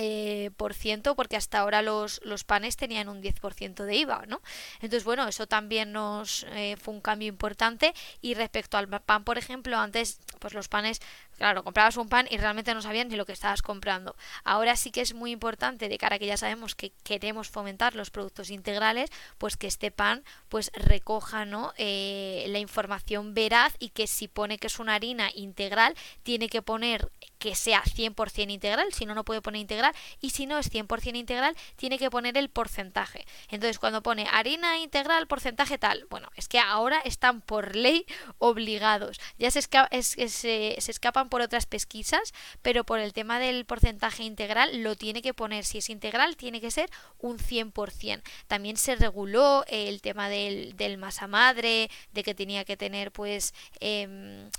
eh, 0.00 0.52
por 0.56 0.74
ciento 0.74 1.16
porque 1.16 1.36
hasta 1.36 1.58
ahora 1.58 1.82
los, 1.82 2.20
los 2.24 2.44
panes 2.44 2.76
tenían 2.76 3.08
un 3.08 3.20
10% 3.20 3.84
de 3.84 3.96
IVA, 3.96 4.26
¿no? 4.28 4.40
Entonces, 4.76 5.02
bueno, 5.02 5.26
eso 5.26 5.48
también 5.48 5.90
nos 5.90 6.46
eh, 6.50 6.76
fue 6.80 6.94
un 6.94 7.00
cambio 7.00 7.26
importante 7.26 7.92
y 8.20 8.34
respecto 8.34 8.76
al 8.76 8.88
pan, 8.88 9.24
por 9.24 9.38
ejemplo, 9.38 9.76
antes 9.76 10.20
pues 10.38 10.54
los 10.54 10.68
panes 10.68 11.00
Claro, 11.38 11.62
comprabas 11.62 11.96
un 11.96 12.08
pan 12.08 12.26
y 12.28 12.36
realmente 12.36 12.74
no 12.74 12.82
sabías 12.82 13.06
ni 13.06 13.14
lo 13.14 13.24
que 13.24 13.32
estabas 13.32 13.62
comprando. 13.62 14.16
Ahora 14.42 14.74
sí 14.74 14.90
que 14.90 15.00
es 15.00 15.14
muy 15.14 15.30
importante, 15.30 15.88
de 15.88 15.96
cara 15.96 16.16
a 16.16 16.18
que 16.18 16.26
ya 16.26 16.36
sabemos 16.36 16.74
que 16.74 16.90
queremos 17.04 17.48
fomentar 17.48 17.94
los 17.94 18.10
productos 18.10 18.50
integrales, 18.50 19.08
pues 19.38 19.56
que 19.56 19.68
este 19.68 19.92
pan 19.92 20.24
pues 20.48 20.72
recoja 20.74 21.44
¿no? 21.44 21.72
Eh, 21.78 22.44
la 22.48 22.58
información 22.58 23.34
veraz 23.34 23.76
y 23.78 23.90
que 23.90 24.08
si 24.08 24.26
pone 24.26 24.58
que 24.58 24.66
es 24.66 24.80
una 24.80 24.96
harina 24.96 25.30
integral, 25.32 25.94
tiene 26.24 26.48
que 26.48 26.60
poner 26.60 27.08
que 27.38 27.54
sea 27.54 27.82
100% 27.82 28.50
integral, 28.50 28.92
si 28.92 29.06
no, 29.06 29.14
no 29.14 29.24
puede 29.24 29.42
poner 29.42 29.60
integral, 29.60 29.94
y 30.20 30.30
si 30.30 30.46
no 30.46 30.58
es 30.58 30.70
100% 30.72 31.16
integral, 31.16 31.56
tiene 31.76 31.98
que 31.98 32.10
poner 32.10 32.36
el 32.36 32.48
porcentaje. 32.48 33.26
Entonces, 33.48 33.78
cuando 33.78 34.02
pone 34.02 34.26
harina 34.30 34.78
integral, 34.78 35.26
porcentaje 35.26 35.78
tal, 35.78 36.06
bueno, 36.10 36.28
es 36.36 36.48
que 36.48 36.58
ahora 36.58 37.00
están 37.04 37.40
por 37.40 37.76
ley 37.76 38.06
obligados. 38.38 39.20
Ya 39.38 39.50
se, 39.50 39.62
se 39.62 40.90
escapan 40.90 41.28
por 41.28 41.40
otras 41.40 41.66
pesquisas, 41.66 42.34
pero 42.62 42.84
por 42.84 42.98
el 42.98 43.12
tema 43.12 43.38
del 43.38 43.64
porcentaje 43.64 44.24
integral 44.24 44.82
lo 44.82 44.96
tiene 44.96 45.22
que 45.22 45.34
poner. 45.34 45.64
Si 45.64 45.78
es 45.78 45.90
integral, 45.90 46.36
tiene 46.36 46.60
que 46.60 46.70
ser 46.70 46.90
un 47.18 47.38
100%. 47.38 48.22
También 48.46 48.76
se 48.76 48.96
reguló 48.96 49.64
el 49.68 50.00
tema 50.00 50.28
del, 50.28 50.76
del 50.76 50.98
masa 50.98 51.26
madre, 51.26 51.90
de 52.12 52.22
que 52.22 52.34
tenía 52.34 52.64
que 52.64 52.76
tener 52.76 53.12
pues 53.12 53.54
em, 53.80 54.50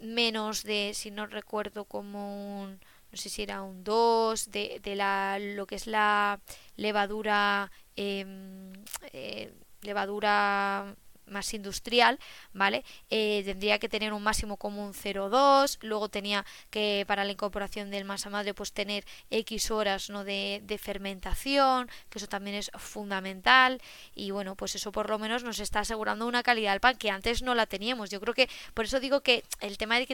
menos 0.00 0.62
de, 0.62 0.92
si 0.94 1.10
no 1.10 1.26
recuerdo, 1.26 1.84
un 2.20 2.80
no 3.10 3.16
sé 3.16 3.28
si 3.28 3.42
era 3.42 3.62
un 3.62 3.82
2 3.82 4.50
de, 4.50 4.80
de 4.82 4.94
la 4.94 5.38
lo 5.40 5.66
que 5.66 5.74
es 5.74 5.86
la 5.86 6.40
levadura 6.76 7.70
em, 7.96 8.72
eh, 9.12 9.52
levadura 9.82 10.94
más 11.30 11.54
industrial, 11.54 12.18
¿vale? 12.52 12.84
Eh, 13.08 13.42
tendría 13.44 13.78
que 13.78 13.88
tener 13.88 14.12
un 14.12 14.22
máximo 14.22 14.56
común 14.56 14.92
0,2, 14.92 15.78
luego 15.82 16.08
tenía 16.08 16.44
que 16.70 17.04
para 17.06 17.24
la 17.24 17.32
incorporación 17.32 17.90
del 17.90 18.04
masa 18.04 18.30
madre 18.30 18.54
pues 18.54 18.72
tener 18.72 19.04
X 19.30 19.70
horas 19.70 20.10
¿no? 20.10 20.24
de, 20.24 20.60
de, 20.64 20.78
fermentación, 20.78 21.88
que 22.08 22.18
eso 22.18 22.26
también 22.26 22.56
es 22.56 22.70
fundamental 22.76 23.80
y 24.14 24.30
bueno, 24.30 24.56
pues 24.56 24.74
eso 24.74 24.92
por 24.92 25.08
lo 25.08 25.18
menos 25.18 25.44
nos 25.44 25.60
está 25.60 25.80
asegurando 25.80 26.26
una 26.26 26.42
calidad 26.42 26.72
del 26.72 26.80
pan 26.80 26.96
que 26.96 27.10
antes 27.10 27.42
no 27.42 27.54
la 27.54 27.66
teníamos. 27.66 28.10
Yo 28.10 28.20
creo 28.20 28.34
que 28.34 28.48
por 28.74 28.84
eso 28.84 29.00
digo 29.00 29.20
que 29.20 29.44
el 29.60 29.78
tema 29.78 29.98
de 29.98 30.06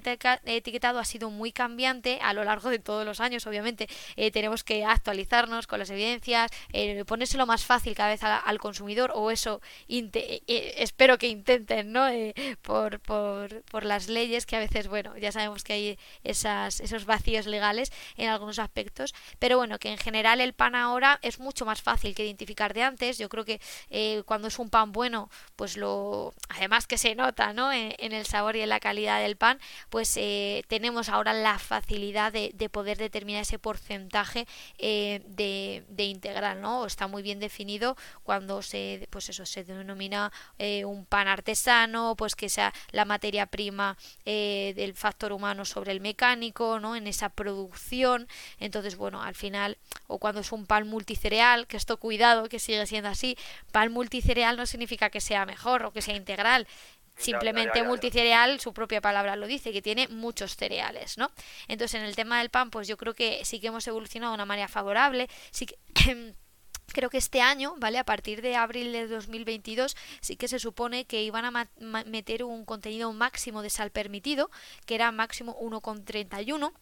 etiquetado 0.45 0.99
ha 0.99 1.05
sido 1.05 1.31
muy 1.31 1.53
cambiante 1.53 2.19
a 2.23 2.33
lo 2.33 2.45
largo 2.45 2.71
de 2.71 2.79
todos 2.79 3.05
los 3.05 3.21
años, 3.21 3.47
obviamente 3.47 3.89
eh, 4.17 4.31
tenemos 4.31 4.65
que 4.65 4.85
actualizarnos 4.85 5.67
con 5.67 5.79
las 5.79 5.91
evidencias, 5.91 6.51
eh, 6.73 7.05
ponérselo 7.07 7.47
más 7.47 7.65
fácil 7.65 7.95
cada 7.95 8.11
vez 8.11 8.23
al 8.23 8.59
consumidor 8.59 9.13
o 9.15 9.31
eso 9.31 9.61
eh, 9.89 10.43
espero 11.07 11.17
pero 11.17 11.19
que 11.19 11.29
intenten, 11.29 11.93
¿no? 11.93 12.09
Eh, 12.09 12.35
por, 12.63 12.99
por, 12.99 13.63
por, 13.71 13.85
las 13.85 14.09
leyes 14.09 14.45
que 14.45 14.57
a 14.57 14.59
veces, 14.59 14.89
bueno, 14.89 15.17
ya 15.17 15.31
sabemos 15.31 15.63
que 15.63 15.73
hay 15.73 15.99
esas, 16.25 16.81
esos 16.81 17.05
vacíos 17.05 17.47
legales 17.47 17.93
en 18.17 18.29
algunos 18.29 18.59
aspectos, 18.59 19.15
pero 19.39 19.57
bueno, 19.57 19.79
que 19.79 19.89
en 19.93 19.99
general 19.99 20.41
el 20.41 20.53
pan 20.53 20.75
ahora 20.75 21.21
es 21.23 21.39
mucho 21.39 21.65
más 21.65 21.81
fácil 21.81 22.13
que 22.17 22.25
identificar 22.25 22.75
de 22.75 22.83
antes. 22.83 23.19
Yo 23.19 23.29
creo 23.29 23.45
que 23.45 23.61
eh, 23.91 24.25
cuando 24.27 24.49
es 24.49 24.59
un 24.59 24.69
pan 24.69 24.91
bueno, 24.91 25.31
pues 25.55 25.77
lo, 25.77 26.35
además 26.49 26.89
que 26.89 26.99
se 26.99 27.15
nota, 27.15 27.53
¿no? 27.53 27.73
En, 27.73 27.95
el 28.13 28.27
sabor 28.27 28.57
y 28.57 28.63
en 28.63 28.69
la 28.69 28.81
calidad 28.81 29.21
del 29.21 29.37
pan, 29.37 29.61
pues 29.91 30.17
eh, 30.17 30.65
tenemos 30.67 31.09
ahora 31.09 31.35
la 31.35 31.61
facilidad 31.61 32.33
de, 32.33 32.51
de 32.53 32.69
poder 32.69 32.99
determinar 32.99 33.43
ese 33.43 33.61
porcentaje 33.61 34.49
de, 34.79 35.85
de 35.89 36.05
integral, 36.05 36.61
¿no? 36.61 36.85
Está 36.85 37.07
muy 37.07 37.23
bien 37.23 37.39
definido 37.39 37.97
cuando 38.25 38.61
se, 38.63 39.07
pues 39.11 39.29
eso, 39.29 39.47
se 39.47 39.63
denomina 39.63 40.33
un 40.85 40.96
un 40.97 41.07
pan 41.07 41.29
artesano, 41.29 42.15
pues 42.17 42.35
que 42.35 42.49
sea 42.49 42.73
la 42.91 43.05
materia 43.05 43.47
prima 43.47 43.97
eh, 44.25 44.73
del 44.77 44.95
factor 44.95 45.33
humano 45.33 45.65
sobre 45.65 45.93
el 45.93 46.01
mecánico, 46.01 46.81
¿no? 46.81 46.97
En 46.97 47.07
esa 47.07 47.29
producción. 47.29 48.29
Entonces, 48.59 48.97
bueno, 48.97 49.23
al 49.23 49.35
final, 49.35 49.79
o 50.07 50.19
cuando 50.19 50.41
es 50.41 50.53
un 50.53 50.67
pan 50.67 50.89
multicereal, 50.89 51.67
que 51.67 51.77
esto 51.77 51.99
cuidado, 51.99 52.49
que 52.49 52.59
sigue 52.59 52.87
siendo 52.87 53.09
así, 53.09 53.37
pan 53.73 53.93
multicereal 53.93 54.57
no 54.57 54.67
significa 54.67 55.11
que 55.11 55.21
sea 55.21 55.47
mejor 55.47 55.85
o 55.85 55.93
que 55.93 56.03
sea 56.03 56.17
integral. 56.17 56.67
Simplemente 57.17 57.83
multicereal, 57.83 58.61
su 58.61 58.75
propia 58.75 59.01
palabra 59.01 59.37
lo 59.37 59.47
dice, 59.47 59.73
que 59.73 59.81
tiene 59.81 60.07
muchos 60.09 60.55
cereales, 60.55 61.17
¿no? 61.17 61.31
Entonces, 61.67 61.99
en 61.99 62.07
el 62.07 62.15
tema 62.15 62.41
del 62.41 62.51
pan, 62.51 62.71
pues 62.71 62.87
yo 62.89 62.99
creo 62.99 63.15
que 63.15 63.43
sí 63.45 63.59
que 63.59 63.69
hemos 63.69 63.87
evolucionado 63.87 64.33
de 64.33 64.35
una 64.35 64.45
manera 64.45 64.69
favorable, 64.69 65.29
sí 65.51 65.65
que 65.65 66.35
creo 66.93 67.11
que 67.11 67.19
este 67.19 67.41
año, 67.41 67.75
¿vale? 67.79 67.99
A 67.99 68.05
partir 68.05 68.43
de 68.43 68.57
abril 68.57 68.93
de 68.93 69.07
2022 69.07 69.97
sí 70.21 70.37
que 70.37 70.49
se 70.49 70.59
supone 70.59 71.05
que 71.05 71.23
iban 71.23 71.45
a 71.45 71.69
meter 72.07 72.45
un 72.45 72.65
contenido 72.65 73.13
máximo 73.13 73.63
de 73.63 73.71
sal 73.71 73.91
permitido, 73.91 74.51
que 74.87 74.95
era 74.95 75.13
máximo 75.13 75.59
1,31 75.61 76.73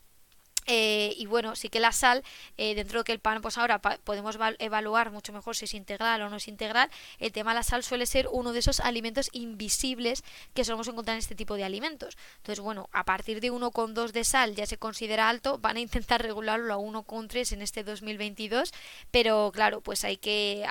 eh, 0.67 1.15
y 1.17 1.27
bueno, 1.27 1.57
sí 1.57 1.69
que 1.69 1.81
la 1.81 1.93
sal, 1.93 2.23
eh, 2.57 2.75
dentro 2.75 3.01
de 3.01 3.05
que 3.05 3.13
el 3.13 3.19
pan, 3.21 3.43
pues 3.43 3.59
ahora 3.59 3.81
podemos 3.81 4.37
evaluar 4.59 5.11
mucho 5.11 5.33
mejor 5.33 5.57
si 5.57 5.67
es 5.67 5.75
integral 5.75 6.23
o 6.23 6.31
no 6.31 6.37
es 6.37 6.49
integral, 6.49 6.91
el 7.19 7.33
tema 7.33 7.53
de 7.53 7.57
la 7.57 7.63
sal 7.63 7.83
suele 7.83 8.07
ser 8.07 8.29
uno 8.31 8.53
de 8.53 8.61
esos 8.61 8.81
alimentos 8.81 9.29
invisibles 9.33 10.25
que 10.55 10.65
solemos 10.65 10.89
encontrar 10.89 11.15
en 11.15 11.19
este 11.19 11.35
tipo 11.35 11.57
de 11.57 11.65
alimentos. 11.65 12.17
Entonces, 12.39 12.61
bueno, 12.61 12.89
a 12.93 13.05
partir 13.05 13.41
de 13.41 13.53
1,2 13.53 14.13
de 14.13 14.25
sal 14.25 14.55
ya 14.55 14.67
se 14.67 14.79
considera 14.79 15.29
alto, 15.29 15.59
van 15.59 15.77
a 15.77 15.81
intentar 15.81 16.23
regularlo 16.23 16.75
a 16.75 16.79
1,3 16.79 17.53
en 17.53 17.63
este 17.63 17.85
2022, 17.85 18.73
pero 19.11 19.51
claro, 19.53 19.81
pues 19.81 20.05
hay 20.05 20.17
que 20.17 20.67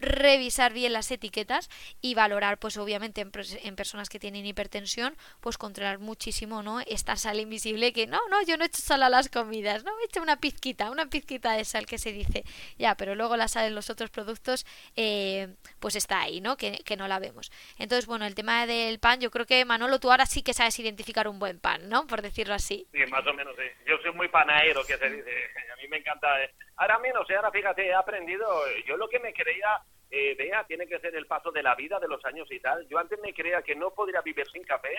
revisar 0.00 0.72
bien 0.72 0.92
las 0.92 1.10
etiquetas 1.10 1.68
y 2.00 2.14
valorar 2.14 2.58
pues 2.58 2.76
obviamente 2.78 3.20
en, 3.20 3.76
personas 3.76 4.08
que 4.08 4.18
tienen 4.18 4.46
hipertensión 4.46 5.16
pues 5.40 5.58
controlar 5.58 5.98
muchísimo 5.98 6.62
no 6.62 6.80
esta 6.80 7.16
sal 7.16 7.38
invisible 7.38 7.92
que 7.92 8.06
no 8.06 8.18
no 8.30 8.42
yo 8.42 8.56
no 8.56 8.64
he 8.64 8.66
hecho 8.66 8.82
sal 8.82 9.02
a 9.02 9.08
las 9.08 9.28
comidas 9.28 9.84
no 9.84 9.92
he 10.00 10.04
hecho 10.06 10.22
una 10.22 10.36
pizquita 10.36 10.90
una 10.90 11.06
pizquita 11.06 11.52
de 11.52 11.64
sal 11.64 11.86
que 11.86 11.98
se 11.98 12.12
dice. 12.12 12.44
Ya 12.78 12.94
pero 12.94 13.14
luego 13.14 13.36
la 13.36 13.48
sal 13.48 13.66
en 13.66 13.74
los 13.74 13.90
otros 13.90 14.10
productos 14.10 14.66
eh, 14.96 15.48
pues 15.78 15.96
está 15.96 16.20
ahí 16.22 16.40
no 16.40 16.56
que, 16.56 16.78
que, 16.84 16.96
no 16.96 17.06
la 17.08 17.18
vemos. 17.18 17.52
Entonces 17.78 18.06
bueno 18.06 18.26
el 18.26 18.34
tema 18.34 18.66
del 18.66 18.98
pan 18.98 19.20
yo 19.20 19.30
creo 19.30 19.46
que 19.46 19.64
Manolo 19.64 20.00
tú 20.00 20.10
ahora 20.10 20.26
sí 20.26 20.42
que 20.42 20.54
sabes 20.54 20.78
identificar 20.78 21.28
un 21.28 21.38
buen 21.38 21.60
pan 21.60 21.88
no 21.88 22.06
por 22.06 22.22
decirlo 22.22 22.54
así. 22.54 22.86
Sí 22.92 23.06
más 23.10 23.26
o 23.26 23.34
menos 23.34 23.54
sí. 23.56 23.64
Yo 23.86 23.98
soy 24.02 24.12
muy 24.12 24.28
panadero 24.28 24.84
que 24.84 24.96
se 24.96 25.10
dice. 25.10 25.30
A 25.72 25.76
mí 25.76 25.88
me 25.88 25.98
encanta 25.98 26.42
eh. 26.42 26.50
ahora 26.76 26.98
menos 26.98 27.28
eh, 27.30 27.36
ahora 27.36 27.50
fíjate 27.50 27.86
he 27.86 27.94
aprendido 27.94 28.46
yo 28.86 28.96
lo 28.96 29.08
que 29.08 29.18
me 29.18 29.32
creía 29.32 29.82
eh, 30.10 30.34
vea, 30.36 30.64
tiene 30.64 30.86
que 30.86 30.98
ser 30.98 31.14
el 31.14 31.26
paso 31.26 31.50
de 31.52 31.62
la 31.62 31.74
vida, 31.74 31.98
de 32.00 32.08
los 32.08 32.24
años 32.24 32.50
y 32.50 32.58
tal. 32.60 32.86
Yo 32.88 32.98
antes 32.98 33.18
me 33.20 33.32
creía 33.32 33.62
que 33.62 33.76
no 33.76 33.90
podría 33.90 34.20
vivir 34.22 34.46
sin 34.48 34.64
café 34.64 34.94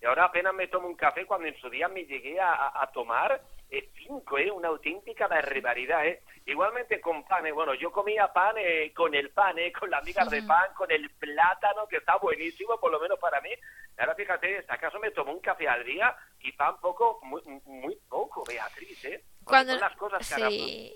y 0.00 0.06
ahora 0.06 0.24
apenas 0.24 0.54
me 0.54 0.68
tomo 0.68 0.86
un 0.88 0.96
café 0.96 1.26
cuando 1.26 1.46
en 1.46 1.58
su 1.58 1.68
día 1.70 1.88
me 1.88 2.04
llegué 2.04 2.38
a, 2.40 2.88
tomar 2.92 3.40
eh, 3.70 3.90
cinco, 3.96 4.38
eh, 4.38 4.50
una 4.50 4.68
auténtica 4.68 5.26
barbaridad. 5.28 6.06
Eh. 6.06 6.20
Igualmente 6.46 7.00
con 7.00 7.22
pan, 7.24 7.46
eh, 7.46 7.52
bueno, 7.52 7.74
yo 7.74 7.92
comía 7.92 8.32
pan 8.32 8.56
eh, 8.58 8.92
con 8.94 9.14
el 9.14 9.30
pan, 9.30 9.58
eh, 9.58 9.72
con 9.72 9.90
las 9.90 10.04
migas 10.04 10.28
de 10.30 10.42
pan, 10.42 10.72
con 10.74 10.90
el 10.90 11.08
plátano, 11.10 11.86
que 11.86 11.98
está 11.98 12.16
buenísimo, 12.16 12.80
por 12.80 12.90
lo 12.90 12.98
menos 12.98 13.18
para 13.18 13.40
mí. 13.40 13.50
Ahora 13.98 14.14
fíjate, 14.14 14.64
acaso 14.68 14.98
me 14.98 15.10
tomo 15.10 15.32
un 15.32 15.40
café 15.40 15.68
al 15.68 15.84
día 15.84 16.16
y 16.40 16.50
pan 16.52 16.80
poco, 16.80 17.20
muy, 17.22 17.42
muy 17.66 17.96
poco, 18.08 18.42
Beatriz, 18.48 19.04
¿eh? 19.04 19.22
Cuando, 19.50 19.76
las 19.76 19.96
cosas, 19.96 20.34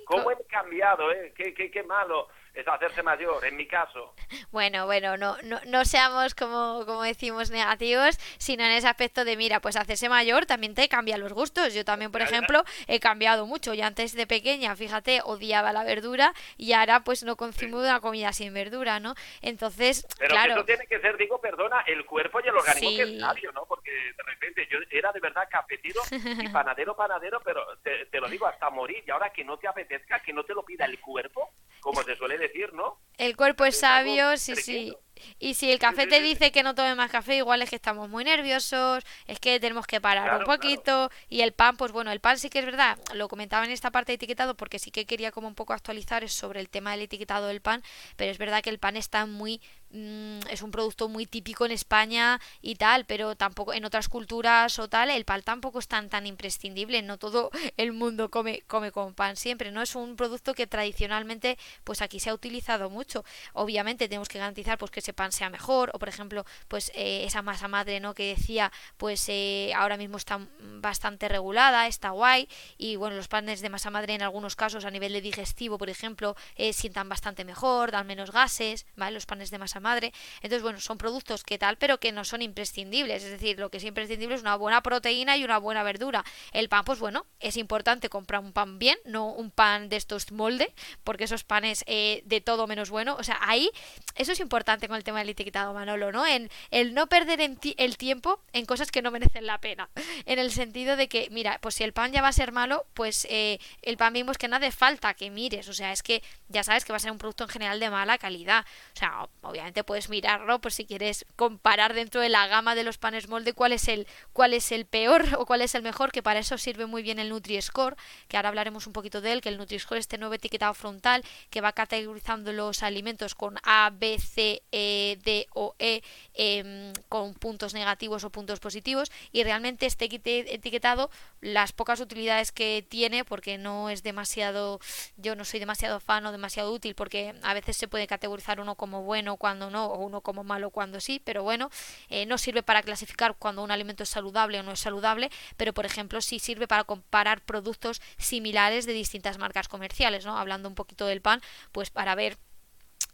¿Cómo 0.07 0.31
he 0.31 0.37
cambiado, 0.47 1.13
¿eh? 1.13 1.33
Qué, 1.37 1.53
qué, 1.55 1.71
qué 1.71 1.83
malo 1.83 2.29
es 2.55 2.67
hacerse 2.69 3.03
mayor, 3.03 3.45
en 3.45 3.57
mi 3.57 3.67
caso. 3.67 4.15
Bueno, 4.51 4.87
bueno, 4.87 5.17
no, 5.17 5.37
no, 5.43 5.59
no 5.67 5.85
seamos 5.85 6.35
como, 6.37 6.85
como 6.87 7.03
decimos 7.03 7.51
negativos, 7.51 8.17
sino 8.39 8.65
en 8.65 8.71
ese 8.71 8.87
aspecto 8.87 9.25
de, 9.25 9.37
mira, 9.37 9.59
pues 9.61 9.75
hacerse 9.75 10.09
mayor 10.09 10.47
también 10.47 10.75
te 10.75 10.89
cambia 10.89 11.19
los 11.19 11.33
gustos. 11.33 11.75
Yo 11.75 11.85
también, 11.85 12.13
por 12.13 12.21
ejemplo, 12.21 12.63
he 12.87 13.01
cambiado 13.01 13.47
mucho. 13.47 13.75
Yo 13.75 13.85
antes 13.85 14.15
de 14.15 14.29
pequeña, 14.29 14.77
fíjate, 14.77 15.23
odiaba 15.25 15.73
la 15.73 15.83
verdura 15.83 16.33
y 16.57 16.73
ahora 16.73 17.01
pues 17.01 17.25
no 17.25 17.35
consumo 17.35 17.79
una 17.79 17.99
comida 17.99 18.33
sin 18.33 18.55
verdura, 18.55 19.01
¿no? 19.01 19.15
Entonces, 19.43 20.07
Pero 20.19 20.31
claro. 20.31 20.53
eso 20.53 20.65
tiene 20.65 20.87
que 20.87 21.01
ser, 21.01 21.17
digo, 21.17 21.41
perdona, 21.41 21.81
el 21.87 22.07
cuerpo 22.07 22.39
y 22.45 22.49
el 22.49 22.57
organismo 22.57 22.97
que 22.97 23.03
es 23.03 23.21
sabio, 23.21 23.51
¿no? 23.53 23.65
Porque 23.67 23.91
de 23.91 24.23
repente 24.25 24.69
yo 24.71 24.79
era 25.05 25.13
de 25.13 25.21
verdad 25.21 25.49
cafetero 25.51 26.01
y 26.43 26.49
panadero, 26.49 26.97
panadero, 26.97 27.41
pero 27.45 27.63
te, 27.83 28.07
te 28.07 28.21
lo 28.21 28.29
digo 28.29 28.47
hasta 28.47 28.71
morir. 28.71 29.05
Y 29.07 29.11
ahora 29.11 29.31
que 29.31 29.45
no 29.45 29.59
te 29.59 29.69
apetezca, 29.69 30.21
que 30.21 30.33
no 30.33 30.45
te 30.45 30.55
lo 30.55 30.65
pida 30.65 30.87
el 30.87 31.01
cuerpo, 31.01 31.51
como 31.81 32.03
se 32.03 32.17
suele 32.17 32.39
decir, 32.39 32.73
¿no? 32.73 32.99
El 33.19 33.37
cuerpo 33.37 33.65
es 33.65 33.79
sabio, 33.79 34.37
sí, 34.37 34.57
sí. 34.57 34.95
Y 35.39 35.55
si 35.55 35.71
el 35.71 35.79
café 35.79 36.07
te 36.07 36.21
dice 36.21 36.51
que 36.51 36.63
no 36.63 36.75
tome 36.75 36.95
más 36.95 37.11
café, 37.11 37.37
igual 37.37 37.63
es 37.63 37.71
que 37.71 37.77
estamos 37.77 38.09
muy 38.09 38.25
nerviosos, 38.25 39.05
es 39.27 39.39
que 39.39 39.61
tenemos 39.61 39.87
que 39.87 40.01
parar 40.01 40.25
Claro, 40.25 40.39
un 40.39 40.45
poquito. 40.45 41.11
Y 41.29 41.43
el 41.43 41.53
pan, 41.53 41.77
pues 41.77 41.93
bueno, 41.93 42.11
el 42.11 42.21
pan 42.21 42.39
sí 42.39 42.51
que 42.51 42.59
es 42.59 42.65
verdad, 42.65 42.99
lo 43.15 43.29
comentaba 43.29 43.65
en 43.65 43.71
esta 43.71 43.91
parte 43.91 44.13
de 44.13 44.17
etiquetado 44.17 44.57
porque 44.57 44.79
sí 44.79 44.91
que 44.91 45.07
quería 45.07 45.31
como 45.31 45.47
un 45.47 45.55
poco 45.55 45.73
actualizar 45.73 46.29
sobre 46.29 46.61
el 46.61 46.69
tema 46.69 46.93
del 46.93 47.03
etiquetado 47.03 47.47
del 47.47 47.61
pan, 47.61 47.83
pero 48.17 48.31
es 48.31 48.39
verdad 48.39 48.63
que 48.63 48.71
el 48.71 48.79
pan 48.79 48.97
está 48.97 49.27
muy 49.27 49.61
mm, 49.95 50.49
es 50.51 50.63
un 50.63 50.71
producto 50.71 51.09
muy 51.09 51.27
típico 51.27 51.65
en 51.65 51.73
España 51.73 52.41
y 52.61 52.75
tal, 52.75 53.05
pero 53.07 53.37
tampoco 53.37 53.73
en 53.73 53.85
otras 53.85 54.09
culturas 54.09 54.79
o 54.79 54.89
tal, 54.89 55.11
el 55.11 55.25
pan 55.25 55.43
tampoco 55.43 55.79
es 55.79 55.89
tan 55.89 56.09
tan 56.09 56.27
imprescindible, 56.27 57.01
no 57.03 57.19
todo 57.19 57.51
el 57.77 57.93
mundo 57.93 58.31
come 58.31 58.63
come 58.67 58.93
con 58.93 59.15
pan 59.15 59.37
siempre, 59.37 59.71
no 59.71 59.81
es 59.83 59.95
un 59.95 60.17
producto 60.17 60.55
que 60.55 60.67
tradicionalmente 60.67 61.59
pues 61.85 62.03
aquí 62.03 62.21
se 62.21 62.31
ha 62.31 62.35
utilizado 62.35 62.91
mucho. 62.91 63.25
Obviamente 63.53 64.09
tenemos 64.09 64.29
que 64.29 64.39
garantizar 64.39 64.79
pues 64.79 64.91
que 64.91 65.01
ese 65.01 65.13
pan 65.13 65.33
sea 65.33 65.51
mejor 65.51 65.91
o 65.95 65.99
por 65.99 66.09
ejemplo, 66.09 66.45
pues 66.69 66.91
eh, 66.95 67.25
esa 67.25 67.43
masa 67.43 67.69
madre, 67.69 68.01
¿no? 68.01 68.15
que 68.15 68.35
decía, 68.35 68.73
pues 68.97 69.25
eh, 69.29 69.73
ahora 69.75 69.97
mismo 69.97 70.17
está 70.17 70.41
bastante 70.61 71.29
regulada, 71.29 71.87
está 71.87 72.11
guay 72.11 72.49
y 72.79 72.97
bueno, 72.97 73.17
los 73.17 73.29
panes 73.29 73.61
de 73.61 73.71
masa 73.71 73.91
madre 73.91 74.15
en 74.15 74.23
algunos 74.23 74.57
casos 74.57 74.85
a 74.85 74.91
nivel 74.91 75.13
de 75.13 75.21
digestivo, 75.21 75.79
por 75.79 75.91
ejemplo, 75.91 76.37
eh, 76.57 76.73
sientan 76.73 77.09
bastante 77.09 77.45
mejor, 77.45 77.91
dan 77.91 78.07
menos 78.07 78.31
gases, 78.31 78.87
¿vale? 78.97 79.15
Los 79.15 79.27
panes 79.27 79.51
de 79.51 79.59
masa 79.59 79.81
madre. 79.85 80.13
Entonces, 80.37 80.63
bueno, 80.63 80.81
son 80.81 80.99
productos 80.99 81.45
que 81.45 81.59
tal, 81.59 81.77
pero 81.79 82.01
que 82.01 82.11
no 82.11 82.25
son 82.25 82.43
imprescindibles. 82.43 83.23
Es 83.23 83.31
decir, 83.31 83.61
lo 83.61 83.71
que 83.71 83.77
es 83.77 83.85
imprescindible 83.85 84.35
es 84.35 84.41
una 84.41 84.57
buena 84.57 84.83
proteína 84.83 85.37
y 85.37 85.45
una 85.45 85.59
buena 85.59 85.85
verdura. 85.85 86.25
El 86.53 86.69
pan, 86.69 86.85
pues 86.85 86.99
bueno, 86.99 87.25
es 87.39 87.57
importante 87.57 88.09
comprar 88.09 88.41
un 88.43 88.53
pan 88.53 88.79
bien, 88.81 88.99
no 89.05 89.29
un 89.29 89.53
pan 89.53 89.89
de 89.89 89.97
estos 89.97 90.33
molde, 90.33 90.73
porque 91.05 91.25
esos 91.25 91.45
panes 91.45 91.85
eh, 91.87 92.23
de 92.25 92.41
todo 92.41 92.67
menos 92.67 92.91
bueno. 92.91 93.15
O 93.17 93.23
sea, 93.23 93.39
ahí, 93.43 93.71
eso 94.17 94.33
es 94.33 94.41
importante 94.41 94.89
con 94.89 94.97
el 94.97 95.05
tema 95.05 95.19
del 95.21 95.29
etiquetado, 95.29 95.73
Manolo, 95.75 96.11
¿no? 96.11 96.27
En 96.27 96.51
el 96.71 96.95
no 96.95 97.07
perder 97.07 97.41
en 97.43 97.57
ti- 97.57 97.75
el 97.79 97.97
tiempo 97.97 98.41
en 98.53 98.65
cosas 98.67 98.91
que 98.91 99.03
no 99.03 99.11
merecen 99.11 99.47
la 99.47 99.59
pena. 99.61 99.91
En 100.27 100.39
el 100.39 100.51
sentido 100.51 100.97
de 100.97 101.09
que, 101.09 101.29
mira, 101.31 101.59
pues 101.61 101.75
si 101.77 101.85
el 101.85 101.93
pan 101.93 102.11
ya 102.13 102.23
va 102.23 102.29
a 102.29 102.33
ser 102.33 102.51
malo, 102.53 102.87
pues 102.95 103.27
eh, 103.31 103.59
el 103.83 103.97
pan 103.97 104.13
mismo 104.15 104.33
es 104.33 104.39
que 104.39 104.49
no 104.49 104.57
hace 104.57 104.71
falta 104.73 105.13
que 105.15 105.31
mires. 105.31 105.69
O 105.69 105.75
sea, 105.75 105.93
es 105.93 106.03
que 106.03 106.23
ya 106.49 106.65
sabes 106.65 106.85
que 106.85 106.93
va 106.93 106.97
a 106.97 107.01
ser 107.01 107.11
un 107.11 107.19
producto 107.19 107.45
en 107.45 107.51
general 107.51 107.79
de 107.81 107.91
mala 107.91 108.17
calidad. 108.19 108.65
O 108.95 108.99
sea, 108.99 109.23
o- 109.43 109.53
obviamente 109.75 109.85
puedes 109.85 110.09
mirarlo 110.09 110.61
por 110.61 110.73
si 110.73 110.87
quieres 110.87 111.27
comparar 111.37 111.95
dentro 111.95 112.21
de 112.21 112.29
la 112.29 112.47
gama 112.47 112.75
de 112.75 112.85
los 112.85 112.99
panes 112.99 113.29
molde 113.29 113.55
cuál 113.55 113.73
es 113.73 113.89
el 113.89 114.07
cuál 114.33 114.55
es 114.55 114.71
el 114.71 114.87
peor 114.87 115.25
o 115.39 115.47
cuál 115.47 115.63
es 115.63 115.75
el 115.75 115.83
mejor, 115.83 116.13
que 116.13 116.23
para 116.23 116.39
eso 116.39 116.59
sirve 116.59 116.87
muy 116.87 117.03
bien 117.03 117.19
el 117.19 117.31
Nutri-Score, 117.31 117.97
que 118.29 118.37
ahora 118.37 118.51
hablaremos 118.51 118.87
un 118.87 118.93
poquito 118.93 119.21
de 119.21 119.33
él, 119.33 119.41
que 119.41 119.49
el 119.49 119.59
Nutri-Score 119.59 119.99
es 119.99 120.05
este 120.05 120.19
nuevo 120.19 120.35
etiquetado 120.35 120.75
frontal 120.75 121.25
que 121.51 121.61
va 121.61 121.73
categorizando 121.73 122.53
los 122.53 122.83
alimentos 122.83 123.35
con 123.35 123.57
A, 123.65 123.91
B, 123.93 124.19
C, 124.19 124.63
E, 124.71 125.19
D 125.25 125.47
o 125.55 125.75
E 125.79 126.03
em, 126.35 126.93
con 127.09 127.35
puntos 127.35 127.75
negativos 127.75 128.23
o 128.25 128.31
puntos 128.31 128.61
positivos. 128.61 129.11
Y 129.33 129.43
realmente 129.43 129.87
este 129.87 130.05
etiquetado 130.05 131.11
las 131.41 131.73
pocas 131.73 132.01
utilidades 132.01 132.53
que 132.53 132.85
tiene 132.89 133.25
porque 133.25 133.59
no 133.59 133.91
es 133.91 134.03
demasiado 134.03 134.81
yo 135.17 135.35
no 135.37 135.45
soy 135.45 135.61
demasiado 135.61 136.01
fan 136.01 136.25
o 136.27 136.33
demasiado 136.33 136.73
útil 136.73 136.95
porque 136.95 137.35
a 137.43 137.55
veces 137.55 137.77
se 137.77 137.89
puede 137.89 138.07
categorizar 138.07 138.61
uno 138.61 138.75
como 138.75 139.03
bueno 139.03 139.37
cuando 139.37 139.64
no 139.71 139.87
o 139.87 139.99
uno 139.99 140.21
como 140.21 140.45
malo 140.45 140.71
cuando 140.71 141.01
sí 141.01 141.21
pero 141.25 141.43
bueno 141.43 141.71
eh, 142.09 142.27
no 142.27 142.39
sirve 142.39 142.63
para 142.63 142.83
clasificar 142.83 143.37
cuando 143.39 143.63
un 143.63 143.71
alimento 143.71 144.03
es 144.03 144.09
saludable 144.09 144.61
o 144.61 144.63
no 144.63 144.73
es 144.73 144.81
saludable 144.81 145.31
pero 145.57 145.73
por 145.73 145.87
ejemplo 145.87 146.21
sí 146.21 146.39
sirve 146.39 146.67
para 146.69 146.85
comparar 146.85 147.41
productos 147.43 148.01
similares 148.17 148.87
de 148.87 148.93
distintas 148.93 149.39
marcas 149.39 149.69
comerciales 149.69 150.25
no 150.25 150.39
hablando 150.39 150.69
un 150.69 150.75
poquito 150.75 151.07
del 151.07 151.21
pan 151.21 151.41
pues 151.73 151.91
para 151.91 152.15
ver 152.15 152.39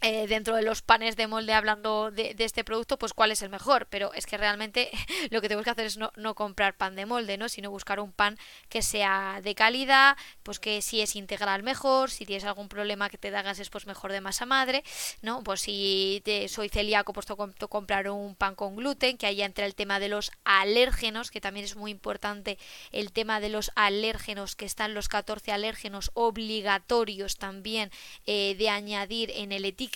eh, 0.01 0.27
dentro 0.27 0.55
de 0.55 0.63
los 0.63 0.81
panes 0.81 1.15
de 1.15 1.27
molde 1.27 1.53
hablando 1.53 2.11
de, 2.11 2.35
este 2.39 2.63
producto, 2.63 2.97
pues 2.97 3.13
cuál 3.13 3.31
es 3.31 3.41
el 3.41 3.49
mejor. 3.49 3.87
Pero 3.89 4.13
es 4.13 4.25
que 4.25 4.37
realmente 4.37 4.89
lo 5.29 5.41
que 5.41 5.47
tenemos 5.47 5.63
que 5.63 5.71
hacer 5.71 5.85
es 5.85 5.97
no, 5.97 6.11
no 6.15 6.35
comprar 6.35 6.75
pan 6.75 6.95
de 6.95 7.05
molde, 7.05 7.37
¿no? 7.37 7.49
Sino 7.49 7.71
buscar 7.71 7.99
un 7.99 8.11
pan 8.11 8.37
que 8.69 8.81
sea 8.81 9.39
de 9.43 9.55
calidad, 9.55 10.17
pues 10.43 10.59
que 10.59 10.81
si 10.81 11.01
es 11.01 11.15
integral 11.15 11.63
mejor, 11.63 12.09
si 12.09 12.25
tienes 12.25 12.45
algún 12.45 12.67
problema 12.67 13.09
que 13.09 13.17
te 13.17 13.31
da 13.31 13.41
gases, 13.41 13.69
pues 13.69 13.87
mejor 13.87 14.11
de 14.11 14.21
masa 14.21 14.45
madre, 14.45 14.83
¿no? 15.21 15.43
Pues 15.43 15.61
si 15.61 16.23
soy 16.47 16.69
celíaco, 16.69 17.13
pues 17.13 17.25
que 17.25 17.35
comprar 17.67 18.09
un 18.09 18.35
pan 18.35 18.55
con 18.55 18.75
gluten, 18.75 19.17
que 19.17 19.27
ahí 19.27 19.41
entra 19.41 19.65
el 19.65 19.75
tema 19.75 19.99
de 19.99 20.09
los 20.09 20.31
alérgenos, 20.43 21.31
que 21.31 21.41
también 21.41 21.65
es 21.65 21.75
muy 21.75 21.91
importante 21.91 22.57
el 22.91 23.11
tema 23.11 23.39
de 23.39 23.49
los 23.49 23.71
alérgenos, 23.75 24.55
que 24.55 24.65
están 24.65 24.93
los 24.93 25.07
14 25.09 25.51
alérgenos 25.51 26.11
obligatorios 26.13 27.37
también 27.37 27.91
eh, 28.25 28.55
de 28.57 28.69
añadir 28.69 29.31
en 29.35 29.51
el 29.51 29.65
etiquetado, 29.65 29.90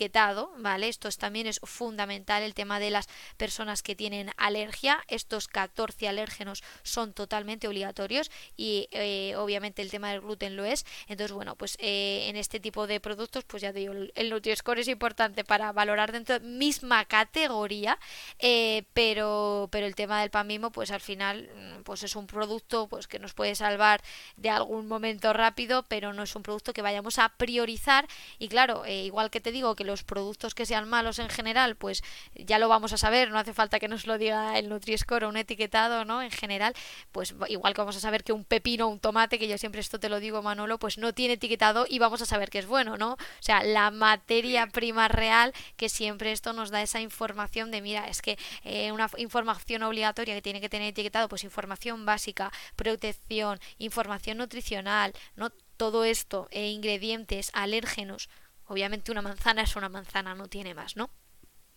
¿vale? 0.57 0.87
Esto 0.89 1.07
es- 1.07 1.17
también 1.17 1.47
es 1.47 1.59
fundamental 1.63 2.43
el 2.43 2.53
tema 2.53 2.79
de 2.79 2.91
las 2.91 3.07
personas 3.37 3.81
que 3.81 3.95
tienen 3.95 4.31
alergia. 4.37 4.99
Estos 5.07 5.47
14 5.47 6.07
alérgenos 6.07 6.63
son 6.83 7.13
totalmente 7.13 7.67
obligatorios 7.67 8.29
y 8.57 8.87
eh, 8.91 9.35
obviamente 9.37 9.81
el 9.81 9.89
tema 9.91 10.11
del 10.11 10.21
gluten 10.21 10.55
lo 10.55 10.65
es. 10.65 10.85
Entonces, 11.07 11.31
bueno, 11.33 11.55
pues 11.55 11.77
eh, 11.79 12.25
en 12.29 12.35
este 12.35 12.59
tipo 12.59 12.87
de 12.87 12.99
productos, 12.99 13.43
pues 13.45 13.61
ya 13.61 13.71
te 13.73 13.79
digo, 13.79 13.93
el, 13.93 14.29
Nutri-Score 14.29 14.79
es 14.79 14.87
importante 14.87 15.43
para 15.43 15.71
valorar 15.71 16.11
dentro 16.11 16.39
de 16.39 16.45
misma 16.45 17.05
categoría, 17.05 17.97
eh, 18.39 18.83
pero, 18.93 19.69
pero 19.71 19.85
el 19.87 19.95
tema 19.95 20.19
del 20.21 20.29
pan 20.29 20.47
mismo, 20.47 20.71
pues 20.71 20.91
al 20.91 21.01
final, 21.01 21.49
mm, 21.55 21.83
pues 21.83 22.03
es 22.03 22.15
un 22.15 22.27
producto 22.27 22.87
pues 22.87 23.07
que 23.07 23.19
nos 23.19 23.33
puede 23.33 23.55
salvar 23.55 24.01
de 24.35 24.49
algún 24.49 24.87
momento 24.87 25.31
rápido, 25.33 25.83
pero 25.87 26.13
no 26.13 26.23
es 26.23 26.35
un 26.35 26.43
producto 26.43 26.73
que 26.73 26.81
vayamos 26.81 27.19
a 27.19 27.29
priorizar. 27.29 28.07
Y 28.39 28.47
claro, 28.49 28.85
igual 28.85 29.29
que 29.31 29.41
te 29.41 29.51
digo 29.51 29.75
que 29.75 29.83
los 29.85 30.03
productos 30.03 30.53
que 30.55 30.65
sean 30.65 30.89
malos 30.89 31.19
en 31.19 31.29
general, 31.29 31.75
pues 31.75 32.03
ya 32.35 32.59
lo 32.59 32.67
vamos 32.67 32.93
a 32.93 32.97
saber, 32.97 33.31
no 33.31 33.39
hace 33.39 33.53
falta 33.53 33.79
que 33.79 33.87
nos 33.87 34.07
lo 34.07 34.17
diga 34.17 34.57
el 34.57 34.69
Nutri-Score 34.69 35.23
o 35.25 35.29
un 35.29 35.37
etiquetado, 35.37 36.05
¿no? 36.05 36.21
En 36.21 36.31
general, 36.31 36.73
pues 37.11 37.35
igual 37.47 37.73
que 37.73 37.81
vamos 37.81 37.95
a 37.95 37.99
saber 37.99 38.23
que 38.23 38.33
un 38.33 38.43
pepino 38.43 38.87
o 38.87 38.89
un 38.89 38.99
tomate, 38.99 39.39
que 39.39 39.47
yo 39.47 39.57
siempre 39.57 39.81
esto 39.81 39.99
te 39.99 40.09
lo 40.09 40.19
digo, 40.19 40.41
Manolo, 40.41 40.77
pues 40.79 40.97
no 40.97 41.13
tiene 41.13 41.35
etiquetado 41.35 41.85
y 41.87 41.99
vamos 41.99 42.21
a 42.21 42.25
saber 42.25 42.49
que 42.49 42.59
es 42.59 42.67
bueno, 42.67 42.97
¿no? 42.97 43.13
O 43.13 43.17
sea, 43.39 43.63
la 43.63 43.91
materia 43.91 44.67
prima 44.67 45.07
real, 45.07 45.53
que 45.77 45.89
siempre 45.89 46.31
esto 46.31 46.53
nos 46.53 46.71
da 46.71 46.81
esa 46.81 47.01
información 47.01 47.71
de, 47.71 47.81
mira, 47.81 48.07
es 48.07 48.21
que 48.21 48.37
eh, 48.63 48.91
una 48.91 49.09
información 49.17 49.83
obligatoria 49.83 50.35
que 50.35 50.41
tiene 50.41 50.61
que 50.61 50.69
tener 50.69 50.89
etiquetado, 50.89 51.29
pues 51.29 51.43
información 51.43 52.05
básica, 52.05 52.51
protección, 52.75 53.59
información 53.77 54.37
nutricional, 54.37 55.13
¿no? 55.35 55.49
Todo 55.77 56.05
esto, 56.05 56.47
eh, 56.51 56.69
ingredientes, 56.69 57.51
alérgenos. 57.53 58.29
Obviamente 58.67 59.11
una 59.11 59.21
manzana 59.21 59.61
es 59.61 59.75
una 59.75 59.89
manzana, 59.89 60.35
no 60.35 60.47
tiene 60.47 60.73
más, 60.73 60.95
¿no? 60.95 61.09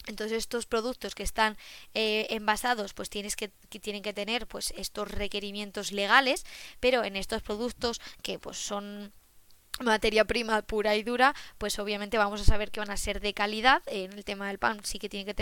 Entonces 0.06 0.38
estos 0.38 0.66
productos 0.66 1.14
que 1.14 1.22
están 1.22 1.58
eh, 1.94 2.26
envasados 2.30 2.94
pues 2.94 3.10
tienes 3.10 3.36
que, 3.36 3.52
que 3.68 3.78
tienen 3.78 4.02
que 4.02 4.14
tener 4.14 4.46
pues 4.46 4.72
estos 4.76 5.10
requerimientos 5.10 5.92
legales, 5.92 6.44
pero 6.80 7.04
en 7.04 7.16
estos 7.16 7.42
productos 7.42 8.00
que 8.22 8.38
pues 8.38 8.56
son 8.56 9.12
materia 9.80 10.24
prima 10.24 10.60
pura 10.62 10.94
y 10.96 11.02
dura, 11.02 11.34
pues 11.58 11.78
obviamente 11.78 12.18
vamos 12.18 12.40
a 12.40 12.44
saber 12.44 12.70
que 12.70 12.80
van 12.80 12.90
a 12.90 12.96
ser 12.96 13.20
de 13.20 13.34
calidad. 13.34 13.82
En 13.86 14.12
el 14.12 14.24
tema 14.24 14.48
del 14.48 14.58
pan 14.58 14.84
sí 14.84 14.98
que 14.98 15.08
tiene 15.08 15.24
que 15.24 15.34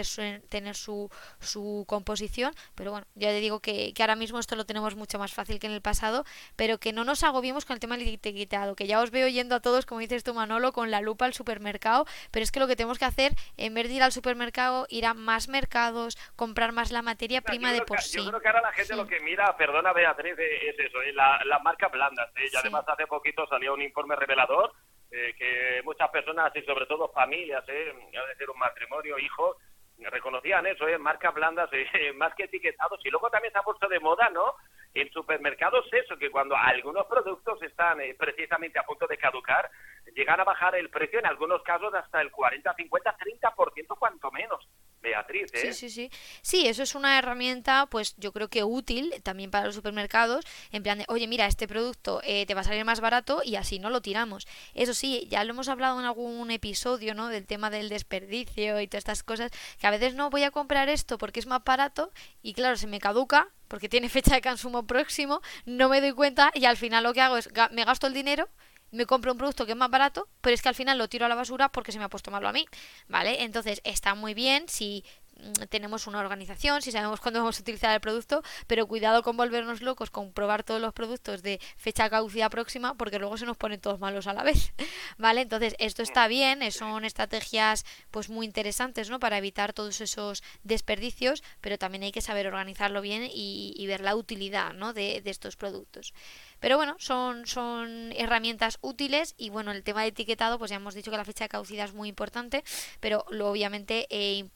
tener 0.48 0.74
su, 0.74 1.10
su 1.40 1.84
composición, 1.88 2.54
pero 2.74 2.90
bueno, 2.90 3.06
ya 3.14 3.28
te 3.28 3.40
digo 3.40 3.60
que, 3.60 3.92
que 3.94 4.02
ahora 4.02 4.16
mismo 4.16 4.38
esto 4.38 4.56
lo 4.56 4.66
tenemos 4.66 4.96
mucho 4.96 5.18
más 5.18 5.32
fácil 5.32 5.58
que 5.58 5.66
en 5.66 5.72
el 5.72 5.82
pasado, 5.82 6.24
pero 6.56 6.78
que 6.78 6.92
no 6.92 7.04
nos 7.04 7.22
agobiemos 7.22 7.64
con 7.64 7.74
el 7.74 7.80
tema 7.80 7.96
del 7.96 8.08
etiquetado, 8.08 8.76
que 8.76 8.86
ya 8.86 9.00
os 9.00 9.10
veo 9.10 9.28
yendo 9.28 9.54
a 9.54 9.60
todos, 9.60 9.86
como 9.86 10.00
dices 10.00 10.24
tú 10.24 10.34
Manolo, 10.34 10.72
con 10.72 10.90
la 10.90 11.00
lupa 11.00 11.24
al 11.24 11.34
supermercado, 11.34 12.06
pero 12.30 12.42
es 12.44 12.52
que 12.52 12.60
lo 12.60 12.66
que 12.66 12.76
tenemos 12.76 12.98
que 12.98 13.04
hacer, 13.04 13.32
en 13.56 13.74
vez 13.74 13.88
de 13.88 13.94
ir 13.94 14.02
al 14.02 14.12
supermercado, 14.12 14.86
ir 14.90 15.06
a 15.06 15.14
más 15.14 15.48
mercados, 15.48 16.16
comprar 16.36 16.72
más 16.72 16.90
la 16.92 17.02
materia 17.02 17.40
prima 17.40 17.72
de 17.72 17.82
por 17.82 17.98
que- 17.98 18.02
sí. 18.04 18.18
Yo 18.18 18.28
creo 18.28 18.40
que 18.40 18.48
ahora 18.48 18.62
la 18.62 18.72
gente 18.72 18.92
Sí. 18.92 18.96
lo 18.98 19.06
que 19.06 19.20
mira, 19.20 19.56
perdona 19.56 19.92
Beatriz, 19.92 20.34
es 20.38 20.78
eso, 20.78 20.98
la, 21.14 21.40
las 21.44 21.62
marcas 21.62 21.90
blandas. 21.90 22.28
eh, 22.36 22.46
y 22.46 22.48
Sí. 22.50 22.56
además 22.56 22.84
hace 22.88 23.06
poquito 23.06 23.46
salió 23.48 23.74
un 23.74 23.82
informe 23.82 24.16
revelador 24.26 24.72
eh, 25.10 25.34
que 25.38 25.82
muchas 25.84 26.10
personas 26.10 26.54
y 26.56 26.62
sobre 26.62 26.86
todo 26.86 27.08
familias, 27.12 27.64
eh, 27.68 27.92
ha 27.92 28.26
de 28.26 28.36
ser 28.36 28.50
un 28.50 28.58
matrimonio, 28.58 29.18
hijos, 29.18 29.56
reconocían 29.98 30.66
eso, 30.66 30.86
eh, 30.88 30.98
marcas 30.98 31.34
blandas 31.34 31.70
eh, 31.72 32.12
más 32.14 32.34
que 32.34 32.44
etiquetados. 32.44 33.00
Y 33.04 33.10
luego 33.10 33.30
también 33.30 33.52
se 33.52 33.58
ha 33.58 33.62
puesto 33.62 33.88
de 33.88 34.00
moda, 34.00 34.28
¿no? 34.30 34.54
En 34.94 35.10
supermercados 35.10 35.86
eso, 35.92 36.16
que 36.16 36.30
cuando 36.30 36.56
algunos 36.56 37.06
productos 37.06 37.62
están 37.62 38.00
eh, 38.00 38.14
precisamente 38.18 38.78
a 38.78 38.84
punto 38.84 39.06
de 39.06 39.18
caducar, 39.18 39.70
llegan 40.14 40.40
a 40.40 40.44
bajar 40.44 40.74
el 40.74 40.88
precio 40.88 41.18
en 41.18 41.26
algunos 41.26 41.62
casos 41.62 41.92
hasta 41.94 42.20
el 42.22 42.30
40, 42.30 42.74
50, 42.74 43.16
30% 43.18 43.98
cuanto 43.98 44.30
menos. 44.30 44.66
Beatriz, 45.10 45.50
¿eh? 45.54 45.72
Sí, 45.72 45.88
sí, 45.88 45.90
sí. 45.90 46.10
Sí, 46.42 46.66
eso 46.66 46.82
es 46.82 46.94
una 46.94 47.18
herramienta, 47.18 47.86
pues 47.86 48.14
yo 48.16 48.32
creo 48.32 48.48
que 48.48 48.64
útil 48.64 49.14
también 49.22 49.50
para 49.50 49.66
los 49.66 49.74
supermercados, 49.74 50.44
en 50.72 50.82
plan 50.82 50.98
de, 50.98 51.04
oye, 51.08 51.26
mira, 51.26 51.46
este 51.46 51.68
producto 51.68 52.20
eh, 52.24 52.46
te 52.46 52.54
va 52.54 52.60
a 52.62 52.64
salir 52.64 52.84
más 52.84 53.00
barato 53.00 53.42
y 53.44 53.56
así 53.56 53.78
no 53.78 53.90
lo 53.90 54.02
tiramos. 54.02 54.46
Eso 54.74 54.94
sí, 54.94 55.26
ya 55.30 55.44
lo 55.44 55.50
hemos 55.52 55.68
hablado 55.68 55.98
en 56.00 56.06
algún 56.06 56.50
episodio, 56.50 57.14
¿no? 57.14 57.28
Del 57.28 57.46
tema 57.46 57.70
del 57.70 57.88
desperdicio 57.88 58.80
y 58.80 58.88
todas 58.88 59.02
estas 59.02 59.22
cosas, 59.22 59.50
que 59.78 59.86
a 59.86 59.90
veces 59.90 60.14
no 60.14 60.30
voy 60.30 60.42
a 60.42 60.50
comprar 60.50 60.88
esto 60.88 61.18
porque 61.18 61.40
es 61.40 61.46
más 61.46 61.62
barato 61.64 62.10
y 62.42 62.54
claro, 62.54 62.76
se 62.76 62.86
me 62.86 63.00
caduca 63.00 63.48
porque 63.68 63.88
tiene 63.88 64.08
fecha 64.08 64.34
de 64.34 64.42
consumo 64.42 64.86
próximo, 64.86 65.40
no 65.64 65.88
me 65.88 66.00
doy 66.00 66.12
cuenta 66.12 66.52
y 66.54 66.66
al 66.66 66.76
final 66.76 67.04
lo 67.04 67.12
que 67.12 67.20
hago 67.20 67.36
es 67.36 67.48
me 67.72 67.84
gasto 67.84 68.06
el 68.06 68.14
dinero 68.14 68.48
me 68.90 69.06
compro 69.06 69.32
un 69.32 69.38
producto 69.38 69.66
que 69.66 69.72
es 69.72 69.78
más 69.78 69.90
barato, 69.90 70.28
pero 70.40 70.54
es 70.54 70.62
que 70.62 70.68
al 70.68 70.74
final 70.74 70.98
lo 70.98 71.08
tiro 71.08 71.26
a 71.26 71.28
la 71.28 71.34
basura 71.34 71.68
porque 71.70 71.92
se 71.92 71.98
me 71.98 72.04
ha 72.04 72.08
puesto 72.08 72.30
malo 72.30 72.48
a 72.48 72.52
mí, 72.52 72.66
¿vale? 73.08 73.42
Entonces 73.42 73.80
está 73.84 74.14
muy 74.14 74.34
bien 74.34 74.68
si 74.68 75.04
mm, 75.36 75.64
tenemos 75.68 76.06
una 76.06 76.20
organización, 76.20 76.82
si 76.82 76.92
sabemos 76.92 77.20
cuándo 77.20 77.40
vamos 77.40 77.58
a 77.58 77.62
utilizar 77.62 77.92
el 77.92 78.00
producto, 78.00 78.42
pero 78.66 78.86
cuidado 78.86 79.22
con 79.22 79.36
volvernos 79.36 79.82
locos, 79.82 80.10
con 80.10 80.32
probar 80.32 80.62
todos 80.62 80.80
los 80.80 80.92
productos 80.92 81.42
de 81.42 81.60
fecha 81.76 82.08
caducidad 82.08 82.50
próxima, 82.50 82.94
porque 82.94 83.18
luego 83.18 83.36
se 83.36 83.46
nos 83.46 83.56
ponen 83.56 83.80
todos 83.80 83.98
malos 83.98 84.26
a 84.26 84.32
la 84.32 84.44
vez, 84.44 84.72
¿vale? 85.18 85.42
Entonces 85.42 85.74
esto 85.78 86.02
está 86.02 86.28
bien, 86.28 86.70
son 86.72 87.04
estrategias 87.04 87.84
pues 88.10 88.30
muy 88.30 88.46
interesantes, 88.46 89.10
¿no? 89.10 89.18
Para 89.18 89.38
evitar 89.38 89.72
todos 89.72 90.00
esos 90.00 90.42
desperdicios, 90.62 91.42
pero 91.60 91.78
también 91.78 92.04
hay 92.04 92.12
que 92.12 92.20
saber 92.20 92.46
organizarlo 92.46 93.00
bien 93.00 93.28
y, 93.30 93.84
ver 93.86 94.00
la 94.00 94.16
utilidad, 94.16 94.72
¿no? 94.72 94.92
De 94.92 95.22
estos 95.24 95.54
productos. 95.54 96.12
Pero 96.60 96.76
bueno, 96.76 96.96
son, 96.98 97.46
son 97.46 98.12
herramientas 98.12 98.78
útiles 98.80 99.34
y 99.36 99.50
bueno, 99.50 99.72
el 99.72 99.82
tema 99.82 100.02
de 100.02 100.08
etiquetado, 100.08 100.58
pues 100.58 100.70
ya 100.70 100.76
hemos 100.76 100.94
dicho 100.94 101.10
que 101.10 101.16
la 101.16 101.24
fecha 101.24 101.44
de 101.44 101.48
caducidad 101.48 101.86
es 101.86 101.94
muy 101.94 102.08
importante, 102.08 102.64
pero 103.00 103.24
lo, 103.30 103.50
obviamente 103.50 104.06
eh, 104.10 104.46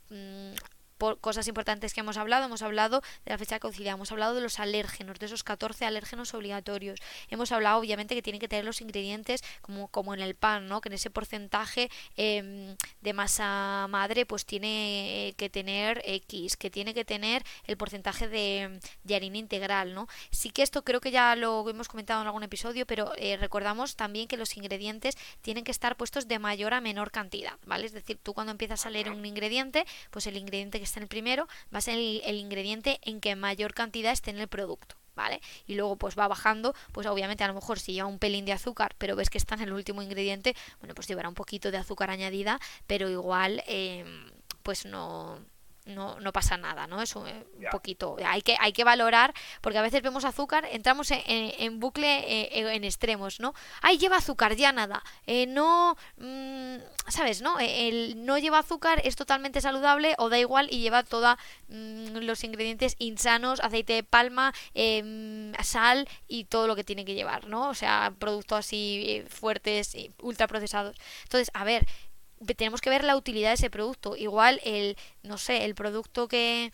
mm, 1.01 1.21
cosas 1.21 1.49
importantes 1.49 1.95
que 1.95 2.01
hemos 2.01 2.17
hablado. 2.17 2.45
Hemos 2.45 2.63
hablado 2.63 3.03
de 3.25 3.31
la 3.31 3.39
fecha 3.39 3.57
de 3.57 3.61
caducidad, 3.61 3.95
hemos 3.95 4.13
hablado 4.13 4.35
de 4.35 4.41
los 4.41 4.59
alérgenos, 4.61 5.19
de 5.19 5.27
esos 5.27 5.43
14 5.43 5.85
alérgenos 5.85 6.35
obligatorios. 6.35 7.01
Hemos 7.29 7.53
hablado, 7.53 7.79
obviamente, 7.79 8.15
que 8.15 8.23
tienen 8.23 8.41
que 8.41 8.49
tener 8.49 8.65
los 8.65 8.81
ingredientes 8.81 9.43
como, 9.63 9.89
como 9.89 10.15
en 10.15 10.21
el 10.21 10.35
pan, 10.35 10.69
¿no? 10.69 10.81
Que 10.81 10.89
en 10.89 10.95
ese 10.95 11.11
porcentaje 11.11 11.91
em, 12.17 12.77
de 13.01 13.13
masa 13.13 13.87
madre, 13.89 14.27
pues 14.27 14.45
tiene 14.45 15.35
que 15.37 15.51
tener 15.51 16.03
X, 16.05 16.57
que 16.57 16.71
tiene 16.71 16.95
que 16.95 17.05
tener 17.05 17.45
el 17.65 17.77
porcentaje 17.77 18.29
de, 18.29 18.81
harina 19.15 19.39
integral, 19.39 19.95
¿no? 19.95 20.09
Sí 20.31 20.51
que 20.51 20.63
esto 20.63 20.85
creo 20.85 21.01
que 21.01 21.11
ya 21.11 21.35
lo 21.37 21.69
hemos 21.69 21.89
comentado 21.89 22.21
en 22.21 22.27
algún 22.27 22.43
episodio, 22.43 22.87
pero 22.87 23.13
eh, 23.17 23.37
recordamos 23.37 23.97
también 23.97 24.29
que 24.29 24.37
los 24.37 24.57
ingredientes 24.57 25.17
tienen 25.43 25.65
que 25.65 25.71
estar 25.71 25.97
puestos 25.97 26.29
de 26.29 26.39
mayor 26.39 26.75
a 26.75 26.81
menor 26.81 27.11
cantidad, 27.11 27.59
¿vale? 27.67 27.87
Es 27.87 27.93
decir, 27.93 28.19
tú 28.23 28.35
cuando 28.35 28.53
empiezas 28.53 28.87
a 28.87 28.91
leer 28.91 29.11
un 29.11 29.25
ingrediente, 29.27 29.85
pues 30.11 30.27
el 30.27 30.37
ingrediente 30.37 30.79
que 30.79 30.85
en 30.97 31.05
el 31.05 31.09
primero 31.09 31.47
va 31.73 31.79
a 31.79 31.83
ser 31.83 31.95
el, 31.95 32.37
ingrediente 32.37 32.99
en 33.03 33.21
que 33.21 33.37
mayor 33.37 33.75
cantidad 33.75 34.13
esté 34.13 34.31
en 34.31 34.39
el 34.39 34.49
producto. 34.49 34.97
¿Vale? 35.17 35.43
Y 35.67 35.75
luego 35.75 35.97
pues 35.97 36.19
va 36.19 36.29
bajando, 36.29 36.75
pues 36.93 37.07
obviamente 37.07 37.45
a 37.45 37.49
lo 37.49 37.53
mejor 37.53 37.79
si 37.79 37.93
lleva 37.93 38.09
un 38.09 38.19
pelín 38.19 38.47
de 38.47 38.53
azúcar, 38.53 38.95
pero 38.97 39.17
ves 39.17 39.29
que 39.29 39.37
está 39.37 39.55
en 39.55 39.63
el 39.63 39.73
último 39.73 40.01
ingrediente, 40.01 40.57
bueno, 40.79 40.95
pues 40.95 41.09
llevará 41.09 41.29
un 41.29 41.35
poquito 41.35 41.71
de 41.71 41.77
azúcar 41.77 42.09
añadida, 42.11 42.59
pero 42.87 43.11
igual 43.11 43.63
em, 43.67 44.31
pues 44.63 44.87
no, 44.87 45.39
no, 45.87 46.21
no 46.21 46.33
pasa 46.33 46.57
nada, 46.57 46.87
¿no? 46.87 47.03
Es 47.03 47.17
un, 47.17 47.27
poquito. 47.71 48.17
Hay 48.25 48.43
que, 48.43 48.57
hay 48.59 48.73
que 48.73 48.85
valorar, 48.85 49.35
porque 49.61 49.79
a 49.79 49.83
veces 49.83 50.03
vemos 50.03 50.25
azúcar, 50.25 50.67
entramos 50.71 51.11
en, 51.11 51.81
bucle 51.81 52.07
eh, 52.09 52.75
en 52.75 52.85
extremos, 52.85 53.41
¿no? 53.41 53.55
Ay, 53.83 53.99
lleva 53.99 54.17
azúcar, 54.17 54.57
ya 54.57 54.73
nada. 54.73 55.03
Eh, 55.27 55.47
no, 55.47 55.97
mm, 56.19 56.77
¿sabes? 57.09 57.43
¿No? 57.43 57.59
El 57.59 58.25
no 58.25 58.39
lleva 58.39 58.59
azúcar 58.59 59.01
es 59.05 59.17
totalmente 59.17 59.61
saludable 59.61 60.15
o 60.19 60.29
da 60.29 60.39
igual 60.39 60.69
y 60.71 60.81
lleva 60.81 61.03
todos 61.03 61.37
mm, 61.69 62.19
los 62.19 62.45
ingredientes 62.45 62.97
insanos, 62.99 63.61
aceite 63.61 63.95
de 63.95 64.03
palma, 64.03 64.53
em, 64.75 65.53
sal 65.63 66.09
y 66.29 66.45
todo 66.45 66.67
lo 66.67 66.77
que 66.77 66.85
tiene 66.85 67.05
que 67.05 67.15
llevar, 67.15 67.47
¿no? 67.47 67.69
O 67.69 67.75
sea, 67.75 68.13
productos 68.19 68.59
así 68.59 69.05
eh, 69.07 69.27
fuertes, 69.29 69.97
ultra 70.23 70.47
procesados. 70.47 70.97
Entonces, 71.25 71.51
a 71.55 71.65
ver, 71.65 71.87
tenemos 72.57 72.81
que 72.81 72.91
ver 72.91 73.05
la 73.05 73.17
utilidad 73.17 73.51
de 73.51 73.55
ese 73.55 73.71
producto. 73.71 74.17
Igual 74.17 74.61
el, 74.65 74.97
no 75.23 75.39
sé, 75.39 75.65
el 75.65 75.75
producto 75.75 76.29
que 76.29 76.73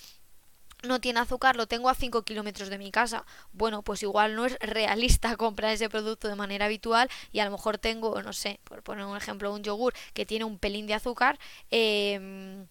no 0.84 1.00
tiene 1.00 1.20
azúcar, 1.20 1.56
lo 1.56 1.66
tengo 1.66 1.88
a 1.88 1.94
5 1.94 2.22
kilómetros 2.22 2.68
de 2.68 2.78
mi 2.78 2.90
casa. 2.90 3.24
Bueno, 3.52 3.82
pues 3.82 4.02
igual 4.02 4.34
no 4.36 4.46
es 4.46 4.58
realista 4.60 5.36
comprar 5.36 5.72
ese 5.72 5.88
producto 5.88 6.28
de 6.28 6.36
manera 6.36 6.66
habitual 6.66 7.08
y 7.32 7.40
a 7.40 7.44
lo 7.44 7.50
mejor 7.50 7.78
tengo, 7.78 8.22
no 8.22 8.32
sé, 8.32 8.60
por 8.64 8.82
poner 8.82 9.04
un 9.06 9.16
ejemplo, 9.16 9.52
un 9.52 9.62
yogur 9.62 9.94
que 10.14 10.26
tiene 10.26 10.44
un 10.44 10.58
pelín 10.58 10.86
de 10.86 10.94
azúcar. 10.94 11.38
Eh, 11.70 12.66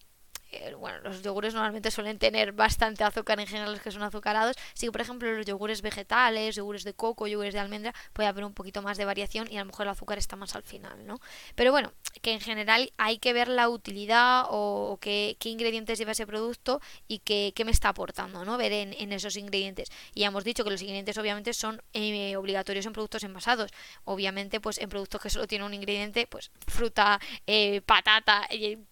eh, 0.52 0.74
bueno, 0.74 1.00
los 1.00 1.22
yogures 1.22 1.54
normalmente 1.54 1.90
suelen 1.90 2.18
tener 2.18 2.52
bastante 2.52 3.04
azúcar 3.04 3.40
en 3.40 3.46
general 3.46 3.72
los 3.72 3.80
que 3.80 3.90
son 3.90 4.02
azucarados. 4.02 4.56
Si 4.74 4.90
por 4.90 5.00
ejemplo 5.00 5.32
los 5.32 5.46
yogures 5.46 5.82
vegetales, 5.82 6.54
yogures 6.54 6.84
de 6.84 6.94
coco, 6.94 7.26
yogures 7.26 7.54
de 7.54 7.60
almendra, 7.60 7.94
puede 8.12 8.28
haber 8.28 8.44
un 8.44 8.54
poquito 8.54 8.82
más 8.82 8.96
de 8.96 9.04
variación 9.04 9.50
y 9.50 9.56
a 9.56 9.60
lo 9.60 9.66
mejor 9.66 9.86
el 9.86 9.90
azúcar 9.90 10.18
está 10.18 10.36
más 10.36 10.54
al 10.54 10.62
final, 10.62 11.06
¿no? 11.06 11.20
Pero 11.54 11.72
bueno, 11.72 11.92
que 12.22 12.32
en 12.32 12.40
general 12.40 12.92
hay 12.96 13.18
que 13.18 13.32
ver 13.32 13.48
la 13.48 13.68
utilidad 13.68 14.44
o, 14.50 14.98
qué, 15.00 15.36
ingredientes 15.44 15.98
lleva 15.98 16.12
ese 16.12 16.26
producto 16.26 16.80
y 17.08 17.20
qué, 17.20 17.52
me 17.64 17.70
está 17.70 17.88
aportando, 17.88 18.44
¿no? 18.44 18.56
Ver 18.56 18.72
en, 18.72 19.12
esos 19.12 19.36
ingredientes. 19.36 19.90
Y 20.14 20.20
ya 20.20 20.28
hemos 20.28 20.44
dicho 20.44 20.62
que 20.64 20.70
los 20.70 20.82
ingredientes 20.82 21.16
obviamente 21.18 21.52
son 21.54 21.82
eh, 21.92 22.36
obligatorios 22.36 22.86
en 22.86 22.92
productos 22.92 23.24
envasados. 23.24 23.70
Obviamente, 24.04 24.60
pues 24.60 24.78
en 24.78 24.88
productos 24.88 25.20
que 25.20 25.30
solo 25.30 25.46
tienen 25.46 25.66
un 25.66 25.74
ingrediente, 25.74 26.26
pues 26.26 26.50
fruta, 26.66 27.20
eh, 27.46 27.80
patata, 27.82 28.48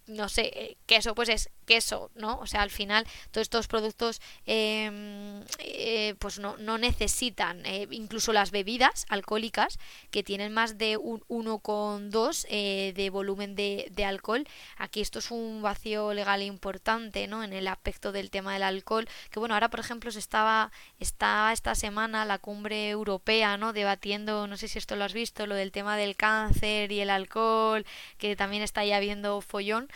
no 0.07 0.29
sé, 0.29 0.77
queso, 0.85 1.15
pues 1.15 1.29
es 1.29 1.44
queso, 1.65 2.11
¿no? 2.15 2.39
O 2.39 2.47
sea, 2.47 2.61
al 2.61 2.69
final 2.69 3.05
todos 3.31 3.43
estos 3.43 3.67
productos 3.67 4.21
em, 4.45 5.43
eh, 5.59 6.15
pues 6.19 6.39
no, 6.39 6.55
no 6.57 6.77
necesitan, 6.77 7.65
eh, 7.65 7.87
incluso 7.91 8.31
las 8.31 8.51
bebidas 8.51 9.05
alcohólicas 9.09 9.79
que 10.11 10.23
tienen 10.23 10.53
más 10.53 10.77
de 10.77 10.97
un 10.97 11.21
1,2 11.27 12.45
eh, 12.49 12.93
de 12.95 13.09
volumen 13.09 13.55
de, 13.55 13.87
de, 13.91 14.05
alcohol. 14.05 14.47
Aquí 14.77 15.01
esto 15.01 15.19
es 15.19 15.31
un 15.31 15.61
vacío 15.61 16.13
legal 16.13 16.41
importante, 16.43 17.27
¿no? 17.27 17.43
En 17.43 17.53
el 17.53 17.67
aspecto 17.67 18.11
del 18.11 18.29
tema 18.29 18.53
del 18.53 18.63
alcohol, 18.63 19.07
que 19.31 19.39
bueno, 19.39 19.55
ahora 19.55 19.69
por 19.69 19.79
ejemplo 19.79 20.11
se 20.11 20.19
estaba, 20.19 20.71
está 20.99 21.51
esta 21.51 21.75
semana 21.75 22.25
la 22.25 22.37
cumbre 22.37 22.89
europea, 22.89 23.57
¿no? 23.57 23.73
Debatiendo, 23.73 24.47
no 24.47 24.57
sé 24.57 24.67
si 24.67 24.77
esto 24.77 24.95
lo 24.95 25.03
has 25.03 25.13
visto, 25.13 25.47
lo 25.47 25.55
del 25.55 25.71
tema 25.71 25.97
del 25.97 26.15
cáncer 26.15 26.91
y 26.91 27.01
el 27.01 27.09
alcohol, 27.09 27.85
que 28.17 28.35
también 28.35 28.61
está 28.61 28.85
ya 28.85 28.97
habiendo 28.97 29.41
follón 29.41 29.89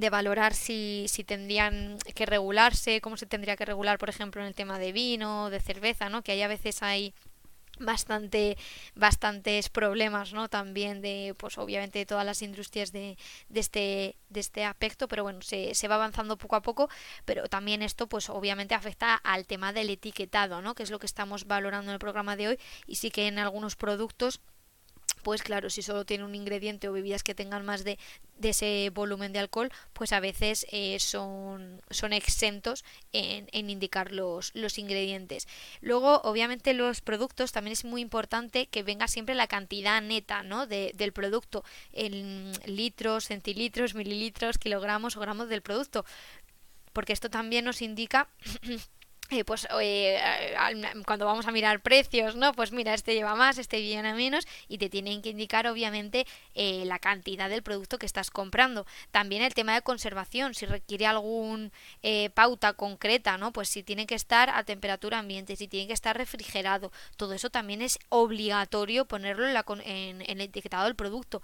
de 0.00 0.10
valorar 0.10 0.54
si, 0.54 1.06
si 1.08 1.24
tendrían 1.24 1.98
que 2.14 2.26
regularse, 2.26 3.00
cómo 3.00 3.16
se 3.16 3.26
tendría 3.26 3.56
que 3.56 3.64
regular, 3.64 3.98
por 3.98 4.08
ejemplo, 4.08 4.40
en 4.40 4.48
el 4.48 4.54
tema 4.54 4.78
de 4.78 4.92
vino, 4.92 5.50
de 5.50 5.60
cerveza, 5.60 6.08
¿no? 6.08 6.22
Que 6.22 6.32
ahí 6.32 6.42
a 6.42 6.48
veces 6.48 6.82
hay 6.82 7.14
bastante 7.78 8.56
bastantes 8.94 9.68
problemas 9.68 10.32
no 10.32 10.48
también 10.48 11.00
de 11.00 11.34
pues 11.38 11.58
obviamente 11.58 12.00
de 12.00 12.06
todas 12.06 12.24
las 12.24 12.42
industrias 12.42 12.92
de, 12.92 13.16
de 13.48 13.60
este 13.60 14.16
de 14.28 14.40
este 14.40 14.64
aspecto 14.64 15.08
pero 15.08 15.22
bueno 15.22 15.42
se, 15.42 15.74
se 15.74 15.88
va 15.88 15.94
avanzando 15.94 16.36
poco 16.36 16.56
a 16.56 16.62
poco 16.62 16.88
pero 17.24 17.48
también 17.48 17.82
esto 17.82 18.08
pues 18.08 18.30
obviamente 18.30 18.74
afecta 18.74 19.14
al 19.14 19.46
tema 19.46 19.72
del 19.72 19.90
etiquetado 19.90 20.60
no 20.60 20.74
que 20.74 20.82
es 20.82 20.90
lo 20.90 20.98
que 20.98 21.06
estamos 21.06 21.46
valorando 21.46 21.90
en 21.90 21.94
el 21.94 22.00
programa 22.00 22.36
de 22.36 22.48
hoy 22.48 22.58
y 22.86 22.96
sí 22.96 23.10
que 23.10 23.28
en 23.28 23.38
algunos 23.38 23.76
productos 23.76 24.40
pues 25.22 25.42
claro, 25.42 25.70
si 25.70 25.82
solo 25.82 26.04
tiene 26.04 26.24
un 26.24 26.34
ingrediente 26.34 26.88
o 26.88 26.92
bebidas 26.92 27.22
que 27.22 27.34
tengan 27.34 27.64
más 27.64 27.84
de, 27.84 27.98
ese 28.42 28.90
volumen 28.94 29.32
de 29.32 29.40
alcohol, 29.40 29.72
pues 29.92 30.12
a 30.12 30.20
veces 30.20 30.66
eh, 30.70 30.98
son, 31.00 31.82
son 31.90 32.12
exentos 32.12 32.84
en, 33.12 33.48
en 33.52 33.70
indicar 33.70 34.12
los, 34.12 34.54
los, 34.54 34.78
ingredientes. 34.78 35.48
Luego, 35.80 36.20
obviamente, 36.22 36.72
los 36.74 37.00
productos 37.00 37.52
también 37.52 37.72
es 37.72 37.84
muy 37.84 38.00
importante 38.00 38.66
que 38.66 38.82
venga 38.82 39.08
siempre 39.08 39.34
la 39.34 39.46
cantidad 39.48 40.00
neta 40.00 40.42
¿no? 40.42 40.66
de, 40.66 40.92
del 40.94 41.12
producto 41.12 41.64
en 41.92 42.52
litros, 42.66 43.26
centilitros, 43.26 43.94
mililitros, 43.94 44.58
kilogramos 44.58 45.16
o 45.16 45.20
gramos 45.20 45.48
del 45.48 45.62
producto. 45.62 46.04
Porque 46.92 47.12
esto 47.12 47.30
también 47.30 47.64
nos 47.64 47.82
indica 47.82 48.28
eh, 49.30 49.44
pues 49.44 49.68
eh, 49.80 50.18
cuando 51.06 51.26
vamos 51.26 51.46
a 51.46 51.52
mirar 51.52 51.80
precios, 51.80 52.36
¿no? 52.36 52.52
Pues 52.52 52.72
mira, 52.72 52.94
este 52.94 53.14
lleva 53.14 53.34
más, 53.34 53.58
este 53.58 53.82
lleva 53.82 54.14
menos 54.14 54.46
y 54.68 54.78
te 54.78 54.88
tienen 54.88 55.22
que 55.22 55.30
indicar 55.30 55.66
obviamente 55.66 56.26
eh, 56.54 56.84
la 56.86 56.98
cantidad 56.98 57.50
del 57.50 57.62
producto 57.62 57.98
que 57.98 58.06
estás 58.06 58.30
comprando. 58.30 58.86
También 59.10 59.42
el 59.42 59.54
tema 59.54 59.74
de 59.74 59.82
conservación, 59.82 60.54
si 60.54 60.66
requiere 60.66 61.06
algún 61.06 61.72
pauta 62.34 62.72
concreta, 62.72 63.36
¿no? 63.38 63.52
Pues 63.52 63.68
si 63.68 63.82
tiene 63.82 64.06
que 64.06 64.14
estar 64.14 64.50
a 64.50 64.64
temperatura 64.64 65.18
ambiente, 65.18 65.56
si 65.56 65.68
tiene 65.68 65.86
que 65.86 65.92
estar 65.92 66.16
refrigerado, 66.16 66.90
todo 67.16 67.34
eso 67.34 67.50
también 67.50 67.82
es 67.82 67.98
obligatorio 68.08 69.04
ponerlo 69.04 69.46
en, 69.46 69.54
la, 69.54 69.64
en, 69.84 70.22
en 70.22 70.40
el 70.40 70.48
etiquetado 70.48 70.84
del 70.84 70.94
producto. 70.94 71.42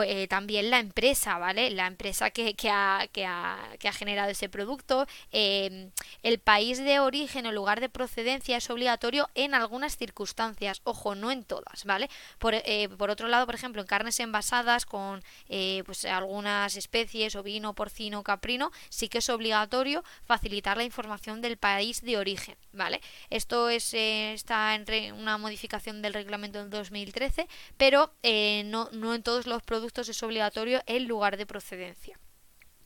Eh, 0.00 0.26
también 0.26 0.70
la 0.70 0.78
empresa, 0.78 1.36
¿vale? 1.36 1.70
La 1.70 1.86
empresa 1.86 2.30
que, 2.30 2.54
que, 2.54 2.70
ha, 2.70 3.06
que, 3.12 3.26
ha, 3.26 3.58
que 3.78 3.88
ha, 3.88 3.92
generado 3.92 4.30
ese 4.30 4.48
producto. 4.48 5.06
Em, 5.32 5.90
el 6.22 6.38
país 6.38 6.78
de 6.78 6.98
origen 7.00 7.44
o 7.44 7.52
lugar 7.52 7.80
de 7.80 7.90
procedencia 7.90 8.56
es 8.56 8.70
obligatorio 8.70 9.28
en 9.34 9.54
algunas 9.54 9.98
circunstancias, 9.98 10.80
ojo, 10.84 11.14
no 11.14 11.30
en 11.30 11.44
todas, 11.44 11.84
¿vale? 11.84 12.08
Por, 12.38 12.54
eh, 12.54 12.88
por 12.96 13.10
otro 13.10 13.28
lado, 13.28 13.44
por 13.44 13.54
ejemplo, 13.54 13.82
en 13.82 13.86
carnes 13.86 14.18
envasadas 14.20 14.86
con 14.86 15.22
eh, 15.48 15.82
pues 15.84 16.06
algunas 16.06 16.76
especies, 16.76 17.36
ovino, 17.36 17.74
porcino, 17.74 18.22
caprino, 18.22 18.72
sí 18.88 19.08
que 19.10 19.18
es 19.18 19.28
obligatorio 19.28 20.04
facilitar 20.24 20.78
la 20.78 20.84
información 20.84 21.42
del 21.42 21.58
país 21.58 22.00
de 22.00 22.16
origen, 22.16 22.56
¿vale? 22.72 23.02
Esto 23.28 23.68
es, 23.68 23.92
está 23.92 24.74
en 24.74 25.14
una 25.14 25.36
modificación 25.36 26.00
del 26.00 26.14
reglamento 26.14 26.60
del 26.60 26.70
2013, 26.70 27.46
pero 27.76 28.12
no, 28.64 28.88
no 28.92 29.14
en 29.14 29.22
todos 29.22 29.46
los 29.46 29.62
productos 29.62 29.81
es 29.86 30.22
obligatorio 30.22 30.82
el 30.86 31.04
lugar 31.04 31.36
de 31.36 31.46
procedencia 31.46 32.18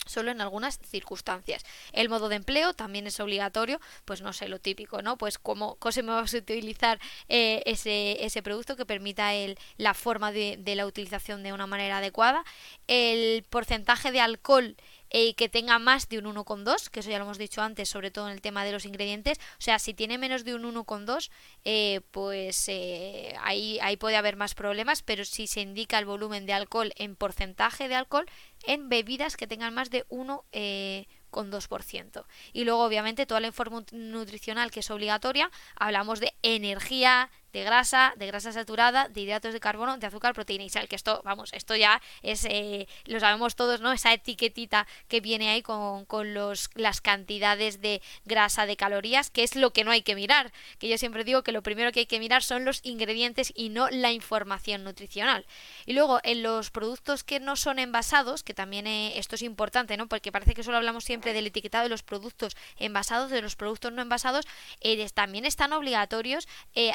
solo 0.07 0.31
en 0.31 0.41
algunas 0.41 0.79
circunstancias. 0.79 1.65
El 1.93 2.09
modo 2.09 2.29
de 2.29 2.37
empleo 2.37 2.73
también 2.75 3.07
es 3.07 3.21
obligatorio, 3.21 3.81
pues 4.05 4.23
no 4.23 4.33
sé, 4.33 4.49
lo 4.49 4.61
típico, 4.61 5.03
¿no? 5.03 5.19
Pues 5.19 5.39
cómo, 5.39 5.77
se 5.91 6.03
me 6.03 6.13
va 6.13 6.21
a 6.21 6.23
utilizar 6.23 6.99
eh, 7.29 7.63
ese, 7.67 8.25
ese, 8.25 8.43
producto 8.43 8.77
que 8.77 8.87
permita 8.87 9.35
el, 9.35 9.59
la 9.77 9.95
forma 9.95 10.33
de, 10.33 10.57
de, 10.59 10.77
la 10.77 10.87
utilización 10.87 11.43
de 11.43 11.53
una 11.53 11.67
manera 11.67 11.99
adecuada. 11.99 12.45
El 12.87 13.43
porcentaje 13.51 14.13
de 14.13 14.21
alcohol 14.21 14.77
eh, 15.19 15.33
que 15.33 15.49
tenga 15.49 15.79
más 15.79 16.11
de 16.11 16.19
un 16.19 16.27
1,2, 16.27 16.91
que 16.91 17.01
eso 17.01 17.09
ya 17.09 17.17
lo 17.17 17.25
hemos 17.25 17.39
dicho 17.39 17.63
antes, 17.63 17.89
sobre 17.89 18.11
todo 18.11 18.27
en 18.27 18.35
el 18.35 18.43
tema 18.43 18.67
de 18.67 18.73
los 18.73 18.85
ingredientes. 18.85 19.39
O 19.53 19.63
sea, 19.63 19.79
si 19.79 19.95
tiene 19.95 20.19
menos 20.19 20.45
de 20.45 20.55
un 20.55 20.65
1,2, 20.65 21.31
eh, 21.65 22.03
pues 22.11 22.69
eh, 22.69 23.35
ahí, 23.41 23.79
ahí 23.81 23.97
puede 23.97 24.17
haber 24.17 24.37
más 24.37 24.55
problemas, 24.55 25.01
pero 25.01 25.25
si 25.25 25.47
se 25.47 25.63
indica 25.63 25.99
el 25.99 26.05
volumen 26.05 26.45
de 26.45 26.53
alcohol 26.53 26.93
en 26.97 27.17
porcentaje 27.17 27.89
de 27.89 27.95
alcohol, 27.95 28.27
en 28.67 28.91
bebidas 28.91 29.39
que 29.39 29.47
tengan 29.47 29.73
más 29.73 29.89
de 29.89 30.05
1 30.11 30.45
eh, 30.53 31.07
con 31.31 31.51
2%. 31.51 32.25
Y 32.53 32.65
luego, 32.65 32.85
obviamente, 32.85 33.25
toda 33.25 33.41
la 33.41 33.47
información 33.47 34.11
nutricional 34.11 34.71
que 34.71 34.81
es 34.81 34.91
obligatoria, 34.91 35.51
hablamos 35.77 36.21
de 36.21 36.35
energía, 36.43 37.31
de 37.57 37.65
grasa, 37.65 38.13
de 38.19 38.27
grasa 38.27 38.53
saturada, 38.53 39.09
de 39.09 39.23
hidratos 39.23 39.55
de 39.55 39.61
carbono, 39.61 39.97
de 39.97 40.07
azúcar, 40.07 40.35
proteína 40.35 40.65
y 40.65 40.69
sal, 40.69 40.89
que 40.89 40.97
esto, 40.97 41.23
vamos, 41.25 41.55
esto 41.55 41.75
ya 41.75 42.03
es, 42.21 42.45
eh, 42.45 42.87
lo 43.07 43.19
sabemos 43.19 43.57
todos, 43.57 43.81
¿no? 43.81 43.93
Esa 43.93 44.13
etiquetita 44.13 44.87
que 45.09 45.23
viene 45.23 45.49
ahí 45.49 45.63
con, 45.63 46.05
con 46.05 46.35
los, 46.35 46.69
las 46.75 47.01
cantidades 47.01 47.81
de 47.81 48.03
grasa, 48.27 48.67
de 48.67 48.77
calorías, 48.77 49.31
que 49.31 49.43
es 49.43 49.57
lo 49.57 49.73
que 49.73 49.85
no 49.85 49.91
hay 49.91 50.03
que 50.03 50.15
mirar, 50.15 50.53
que 50.79 50.87
yo 50.87 50.99
siempre 50.99 51.25
digo 51.25 51.43
que 51.43 51.53
lo 51.53 51.63
primero 51.63 51.93
que 51.93 52.01
hay 52.01 52.07
que 52.07 52.21
mirar 52.21 52.43
son 52.43 52.67
los 52.67 52.81
ingredientes 52.85 53.55
y 53.57 53.71
no 53.71 53.89
la 53.89 54.13
información 54.13 54.85
nutricional. 54.85 55.47
Y 55.87 55.95
luego, 55.95 56.21
en 56.25 56.43
los 56.43 56.71
productos 56.71 57.25
que 57.25 57.41
no 57.41 57.57
son 57.57 57.79
envasados, 57.79 58.43
que 58.43 58.53
también 58.53 58.87
eh, 58.87 59.19
esto 59.19 59.35
es 59.35 59.41
importante, 59.41 59.97
¿no? 59.97 60.09
Porque 60.09 60.31
parece 60.31 60.53
que 60.53 60.63
solo 60.63 60.77
hablamos 60.77 61.05
siempre 61.05 61.33
del 61.33 61.47
etiquetado 61.47 61.85
de 61.85 61.89
los 61.89 62.03
productos 62.03 62.55
envasados, 62.79 63.31
de 63.31 63.41
los 63.41 63.57
productos 63.57 63.93
no 63.95 64.03
envasados, 64.03 64.45
eh, 64.83 65.07
también 65.15 65.47
están 65.47 65.73
obligatorios 65.73 66.47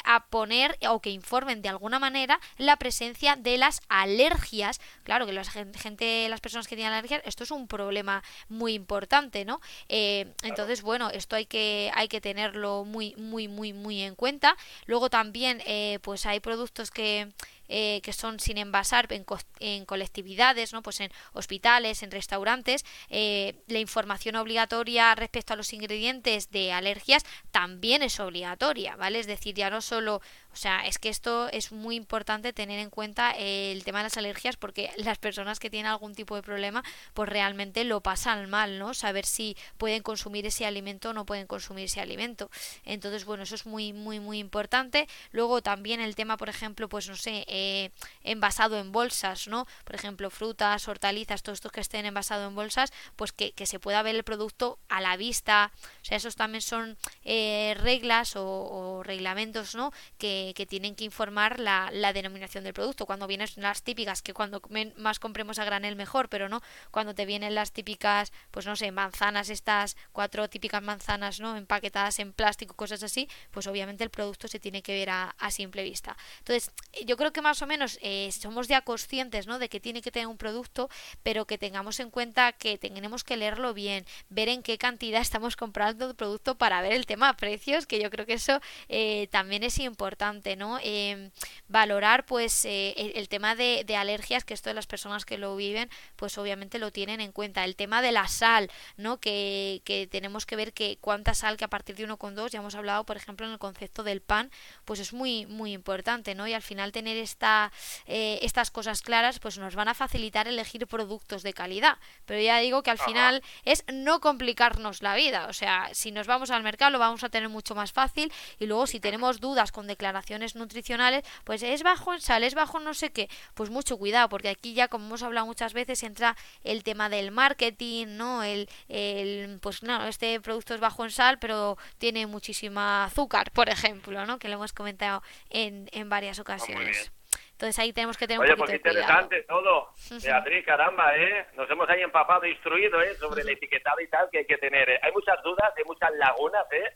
a 0.04 0.26
poner 0.26 0.51
o 0.88 1.00
que 1.00 1.10
informen 1.10 1.62
de 1.62 1.68
alguna 1.68 1.98
manera 1.98 2.38
la 2.58 2.76
presencia 2.76 3.36
de 3.36 3.58
las 3.58 3.80
alergias. 3.88 4.80
Claro 5.04 5.26
que 5.26 5.32
la 5.32 5.44
gente, 5.44 6.28
las 6.28 6.40
personas 6.40 6.68
que 6.68 6.76
tienen 6.76 6.92
alergias, 6.92 7.22
esto 7.24 7.44
es 7.44 7.50
un 7.50 7.66
problema 7.66 8.22
muy 8.48 8.74
importante, 8.74 9.44
¿no? 9.44 9.60
Eh, 9.88 10.32
entonces, 10.42 10.82
bueno, 10.82 11.10
esto 11.10 11.36
hay 11.36 11.46
que, 11.46 11.90
hay 11.94 12.08
que 12.08 12.20
tenerlo 12.20 12.84
muy, 12.84 13.14
muy, 13.16 13.48
muy, 13.48 13.72
muy 13.72 14.02
en 14.02 14.14
cuenta. 14.14 14.56
Luego 14.86 15.10
también, 15.10 15.62
eh, 15.66 15.98
pues 16.02 16.26
hay 16.26 16.40
productos 16.40 16.90
que 16.90 17.28
eh, 17.74 18.02
que 18.02 18.12
son 18.12 18.38
sin 18.38 18.58
envasar 18.58 19.08
en, 19.08 19.84
colectividades, 19.86 20.74
¿no? 20.74 20.82
pues 20.82 21.00
en 21.00 21.10
hospitales, 21.32 22.02
en 22.02 22.10
restaurantes, 22.10 22.84
eh, 23.08 23.54
la 23.66 23.78
información 23.78 24.36
obligatoria 24.36 25.14
respecto 25.14 25.54
a 25.54 25.56
los 25.56 25.72
ingredientes 25.72 26.50
de 26.50 26.70
alergias 26.70 27.24
también 27.50 28.02
es 28.02 28.20
obligatoria, 28.20 28.96
¿vale? 28.96 29.20
Es 29.20 29.26
decir, 29.26 29.54
ya 29.54 29.70
no 29.70 29.80
solo 29.80 30.20
o 30.52 30.56
sea, 30.56 30.86
es 30.86 30.98
que 30.98 31.08
esto 31.08 31.48
es 31.48 31.72
muy 31.72 31.96
importante 31.96 32.52
tener 32.52 32.78
en 32.78 32.90
cuenta 32.90 33.32
el 33.32 33.84
tema 33.84 33.98
de 34.00 34.04
las 34.04 34.16
alergias 34.16 34.56
porque 34.56 34.90
las 34.98 35.18
personas 35.18 35.58
que 35.58 35.70
tienen 35.70 35.90
algún 35.90 36.14
tipo 36.14 36.36
de 36.36 36.42
problema 36.42 36.82
pues 37.14 37.28
realmente 37.28 37.84
lo 37.84 38.00
pasan 38.00 38.50
mal, 38.50 38.78
¿no? 38.78 38.94
Saber 38.94 39.24
si 39.24 39.56
pueden 39.78 40.02
consumir 40.02 40.46
ese 40.46 40.66
alimento 40.66 41.10
o 41.10 41.12
no 41.12 41.24
pueden 41.24 41.46
consumir 41.46 41.86
ese 41.86 42.00
alimento. 42.00 42.50
Entonces, 42.84 43.24
bueno, 43.24 43.44
eso 43.44 43.54
es 43.54 43.66
muy, 43.66 43.92
muy, 43.92 44.20
muy 44.20 44.38
importante. 44.38 45.08
Luego 45.30 45.62
también 45.62 46.00
el 46.00 46.14
tema, 46.14 46.36
por 46.36 46.48
ejemplo, 46.48 46.88
pues 46.88 47.08
no 47.08 47.16
sé, 47.16 47.44
eh, 47.48 47.90
envasado 48.22 48.78
en 48.78 48.92
bolsas, 48.92 49.48
¿no? 49.48 49.66
Por 49.84 49.94
ejemplo, 49.94 50.30
frutas, 50.30 50.86
hortalizas, 50.88 51.42
todos 51.42 51.58
estos 51.58 51.72
que 51.72 51.80
estén 51.80 52.06
envasados 52.06 52.48
en 52.48 52.54
bolsas, 52.54 52.92
pues 53.16 53.32
que, 53.32 53.52
se 53.62 53.78
pueda 53.78 54.02
ver 54.02 54.16
el 54.16 54.24
producto 54.24 54.80
a 54.88 55.00
la 55.00 55.16
vista. 55.16 55.70
O 56.02 56.04
sea, 56.04 56.16
esos 56.16 56.34
también 56.34 56.62
son 56.62 56.98
eh, 57.24 57.76
reglas 57.78 58.34
o, 58.34 58.44
o 58.44 59.02
reglamentos, 59.04 59.76
¿no? 59.76 59.92
Que 60.18 60.41
que, 60.54 60.66
tienen 60.66 60.94
que 60.94 61.04
informar 61.04 61.60
la, 61.60 61.90
la, 61.92 62.12
denominación 62.12 62.64
del 62.64 62.74
producto. 62.74 63.06
Cuando 63.06 63.26
vienen 63.26 63.48
las 63.56 63.82
típicas, 63.82 64.22
que 64.22 64.34
cuando 64.34 64.62
más 64.96 65.18
compremos 65.18 65.58
a 65.58 65.64
granel 65.64 65.96
mejor, 65.96 66.28
pero 66.28 66.48
no, 66.48 66.60
cuando 66.90 67.14
te 67.14 67.26
vienen 67.26 67.54
las 67.54 67.72
típicas, 67.72 68.32
pues 68.50 68.66
no 68.66 68.76
sé, 68.76 68.90
manzanas, 68.90 69.48
estas 69.50 69.96
cuatro 70.12 70.48
típicas 70.48 70.82
manzanas, 70.82 71.40
¿no? 71.40 71.56
Empaquetadas 71.56 72.18
en 72.18 72.32
plástico, 72.32 72.74
cosas 72.74 73.02
así, 73.02 73.28
pues 73.50 73.66
obviamente 73.66 74.04
el 74.04 74.10
producto 74.10 74.48
se 74.48 74.58
tiene 74.58 74.82
que 74.82 74.92
ver 74.92 75.10
a, 75.10 75.34
simple 75.50 75.82
vista. 75.82 76.16
Entonces, 76.38 76.70
yo 77.04 77.16
creo 77.18 77.32
que 77.32 77.42
más 77.42 77.60
o 77.60 77.66
menos 77.66 77.98
eh, 78.00 78.30
somos 78.32 78.68
ya 78.68 78.80
conscientes, 78.80 79.46
¿no? 79.46 79.58
De 79.58 79.68
que 79.68 79.80
tiene 79.80 80.00
que 80.00 80.10
tener 80.10 80.26
un 80.26 80.38
producto, 80.38 80.88
pero 81.22 81.44
que 81.44 81.58
tengamos 81.58 82.00
en 82.00 82.10
cuenta 82.10 82.52
que 82.52 82.78
tenemos 82.78 83.22
que 83.22 83.36
leerlo 83.36 83.74
bien, 83.74 84.06
ver 84.30 84.48
en 84.48 84.62
qué 84.62 84.78
cantidad 84.78 85.20
estamos 85.20 85.56
comprando 85.56 86.08
el 86.08 86.14
producto 86.14 86.56
para 86.56 86.80
ver 86.80 86.92
el 86.92 87.04
tema 87.04 87.36
precios, 87.36 87.86
que 87.86 88.00
yo 88.00 88.08
creo 88.08 88.24
que 88.24 88.34
eso 88.34 88.60
eh, 88.88 89.28
también 89.30 89.62
es 89.62 89.78
importante 89.78 90.31
¿no? 90.56 90.78
Em, 90.82 91.30
valorar 91.68 92.24
pues 92.24 92.64
eh, 92.64 93.12
el, 93.14 93.28
tema 93.28 93.54
de, 93.54 93.84
alergias, 93.96 94.44
que 94.44 94.54
esto 94.54 94.70
de 94.70 94.74
las 94.74 94.86
personas 94.86 95.24
que 95.24 95.38
lo 95.38 95.54
viven, 95.56 95.90
pues 96.16 96.38
obviamente 96.38 96.78
lo 96.78 96.90
tienen 96.90 97.20
en 97.20 97.32
cuenta. 97.32 97.64
El 97.64 97.76
tema 97.76 98.00
de 98.02 98.12
la 98.12 98.28
sal, 98.28 98.70
¿no? 98.96 99.18
Que, 99.20 99.82
tenemos 100.10 100.46
que 100.46 100.56
ver 100.56 100.72
que 100.72 100.98
cuánta 101.00 101.34
sal 101.34 101.56
que 101.56 101.64
a 101.64 101.68
partir 101.68 101.96
de 101.96 102.08
1,2, 102.08 102.50
ya 102.50 102.60
hemos 102.60 102.74
hablado, 102.74 103.04
por 103.04 103.16
ejemplo, 103.16 103.46
en 103.46 103.52
el 103.52 103.58
concepto 103.58 104.02
del 104.02 104.22
pan, 104.22 104.50
pues 104.84 105.00
es 105.00 105.12
muy, 105.12 105.46
muy 105.46 105.72
importante, 105.72 106.34
¿no? 106.34 106.46
Y 106.48 106.54
al 106.54 106.62
final 106.62 106.92
tener 106.92 107.16
esta, 107.16 107.72
eh, 108.06 108.38
estas 108.42 108.70
cosas 108.70 109.02
claras, 109.02 109.38
pues 109.38 109.58
nos 109.58 109.74
van 109.74 109.88
a 109.88 109.94
facilitar 109.94 110.48
elegir 110.48 110.86
productos 110.86 111.42
de 111.42 111.52
calidad. 111.52 111.98
Pero 112.24 112.40
ya 112.40 112.58
digo 112.58 112.82
que 112.82 112.90
al 112.90 112.98
final 112.98 113.42
es 113.64 113.84
no 113.92 114.20
complicarnos 114.20 115.02
la 115.02 115.14
vida. 115.14 115.46
O 115.48 115.52
sea, 115.52 115.90
si 115.92 116.10
nos 116.10 116.26
vamos 116.26 116.50
al 116.50 116.62
mercado 116.62 116.92
lo 116.92 116.98
vamos 116.98 117.22
a 117.24 117.28
tener 117.28 117.48
mucho 117.48 117.74
más 117.74 117.92
fácil 117.92 118.32
y 118.58 118.66
luego 118.66 118.86
si 118.86 119.00
tenemos 119.00 119.40
dudas 119.40 119.72
con 119.72 119.86
declaraciones 119.86 120.21
nutricionales, 120.54 121.24
pues 121.44 121.62
es 121.62 121.82
bajo 121.82 122.14
en 122.14 122.20
sal, 122.20 122.44
es 122.44 122.54
bajo 122.54 122.80
no 122.80 122.94
sé 122.94 123.12
qué, 123.12 123.28
pues 123.54 123.70
mucho 123.70 123.96
cuidado, 123.96 124.28
porque 124.28 124.48
aquí 124.48 124.74
ya 124.74 124.88
como 124.88 125.06
hemos 125.06 125.22
hablado 125.22 125.46
muchas 125.46 125.72
veces 125.72 126.02
entra 126.02 126.36
el 126.64 126.82
tema 126.82 127.08
del 127.08 127.30
marketing, 127.30 128.06
¿no? 128.16 128.42
El, 128.42 128.68
el 128.88 129.58
pues 129.60 129.82
no, 129.82 130.06
este 130.06 130.40
producto 130.40 130.74
es 130.74 130.80
bajo 130.80 131.04
en 131.04 131.10
sal, 131.10 131.38
pero 131.38 131.76
tiene 131.98 132.26
muchísima 132.26 133.04
azúcar, 133.04 133.50
por 133.52 133.68
ejemplo, 133.68 134.26
¿no? 134.26 134.38
Que 134.38 134.48
lo 134.48 134.54
hemos 134.54 134.72
comentado 134.72 135.22
en, 135.50 135.88
en 135.92 136.08
varias 136.08 136.38
ah, 136.38 136.42
ocasiones. 136.42 137.12
Entonces 137.52 137.78
ahí 137.78 137.92
tenemos 137.92 138.16
que 138.16 138.26
tener 138.26 138.42
Oye, 138.42 138.54
un 138.54 138.58
poquito 138.58 138.82
pues 138.82 138.94
interesante 138.96 139.42
todo. 139.44 139.94
Beatriz, 140.20 140.66
caramba, 140.66 141.16
¿eh? 141.16 141.46
Nos 141.54 141.70
hemos 141.70 141.88
ahí 141.88 142.02
empapado, 142.02 142.44
instruido, 142.44 143.00
¿eh? 143.00 143.14
Sobre 143.14 143.42
el 143.42 143.50
etiquetado 143.50 144.00
y 144.00 144.08
tal 144.08 144.28
que 144.30 144.38
hay 144.38 144.46
que 144.46 144.58
tener. 144.58 144.90
¿eh? 144.90 144.98
Hay 145.00 145.12
muchas 145.12 145.40
dudas, 145.44 145.72
hay 145.76 145.84
muchas 145.84 146.10
lagunas, 146.16 146.64
¿eh? 146.72 146.92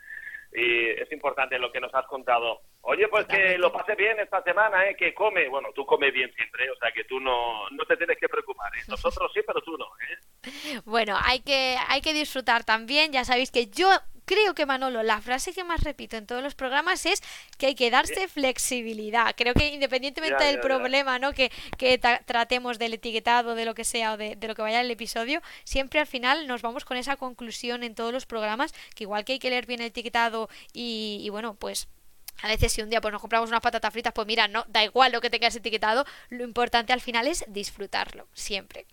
Y 0.52 0.88
es 0.90 1.10
importante 1.12 1.58
lo 1.58 1.70
que 1.70 1.80
nos 1.80 1.94
has 1.94 2.06
contado. 2.06 2.60
Oye, 2.82 3.08
pues 3.08 3.26
que 3.26 3.58
lo 3.58 3.72
pase 3.72 3.94
bien 3.94 4.18
esta 4.20 4.42
semana, 4.42 4.88
¿eh? 4.88 4.96
que 4.96 5.12
come, 5.12 5.48
bueno, 5.48 5.70
tú 5.74 5.84
comes 5.84 6.12
bien 6.12 6.32
siempre, 6.34 6.70
o 6.70 6.76
sea 6.76 6.92
que 6.92 7.04
tú 7.04 7.18
no, 7.18 7.68
no 7.70 7.84
te 7.84 7.96
tienes 7.96 8.16
que 8.18 8.28
preocupar, 8.28 8.72
¿eh? 8.76 8.82
nosotros 8.88 9.30
sí, 9.34 9.40
pero 9.46 9.60
tú 9.60 9.76
no. 9.76 9.86
¿eh? 9.86 10.80
Bueno, 10.84 11.16
hay 11.20 11.40
que, 11.40 11.76
hay 11.88 12.00
que 12.00 12.12
disfrutar 12.12 12.64
también, 12.64 13.12
ya 13.12 13.24
sabéis 13.24 13.50
que 13.50 13.66
yo 13.66 13.88
creo 14.26 14.54
que 14.54 14.66
Manolo, 14.66 15.02
la 15.02 15.20
frase 15.22 15.54
que 15.54 15.64
más 15.64 15.82
repito 15.82 16.16
en 16.16 16.26
todos 16.26 16.42
los 16.42 16.54
programas 16.54 17.06
es 17.06 17.22
que 17.56 17.66
hay 17.66 17.74
que 17.74 17.90
darse 17.90 18.28
flexibilidad. 18.28 19.34
Creo 19.36 19.54
que 19.54 19.68
independientemente 19.68 20.44
del 20.44 20.60
problema, 20.60 21.18
¿no? 21.18 21.32
Que, 21.32 21.50
que 21.78 21.98
tratemos 21.98 22.78
del 22.78 22.94
etiquetado, 22.94 23.54
de 23.54 23.64
lo 23.64 23.74
que 23.74 23.84
sea 23.84 24.12
o 24.12 24.16
de, 24.16 24.36
lo 24.40 24.54
que 24.54 24.62
vaya 24.62 24.80
en 24.80 24.86
el 24.86 24.90
episodio, 24.90 25.40
siempre 25.64 26.00
al 26.00 26.06
final 26.06 26.46
nos 26.46 26.60
vamos 26.60 26.84
con 26.84 26.96
esa 26.96 27.16
conclusión 27.16 27.82
en 27.82 27.94
todos 27.94 28.12
los 28.12 28.26
programas, 28.26 28.74
que 28.94 29.04
igual 29.04 29.24
que 29.24 29.34
hay 29.34 29.38
que 29.38 29.50
leer 29.50 29.66
bien 29.66 29.80
el 29.80 29.86
etiquetado 29.86 30.50
y, 30.72 31.20
y 31.22 31.28
bueno, 31.30 31.54
pues 31.54 31.88
a 32.42 32.48
veces 32.48 32.72
si 32.72 32.82
un 32.82 32.90
día 32.90 33.00
pues 33.00 33.12
nos 33.12 33.20
compramos 33.22 33.48
unas 33.48 33.62
patatas 33.62 33.92
fritas, 33.92 34.12
pues 34.12 34.26
mira, 34.26 34.48
no, 34.48 34.64
da 34.68 34.84
igual 34.84 35.12
lo 35.12 35.20
que 35.20 35.30
tengas 35.30 35.56
etiquetado, 35.56 36.04
lo 36.28 36.44
importante 36.44 36.92
al 36.92 37.00
final 37.00 37.26
es 37.28 37.44
disfrutarlo, 37.48 38.28
siempre 38.34 38.86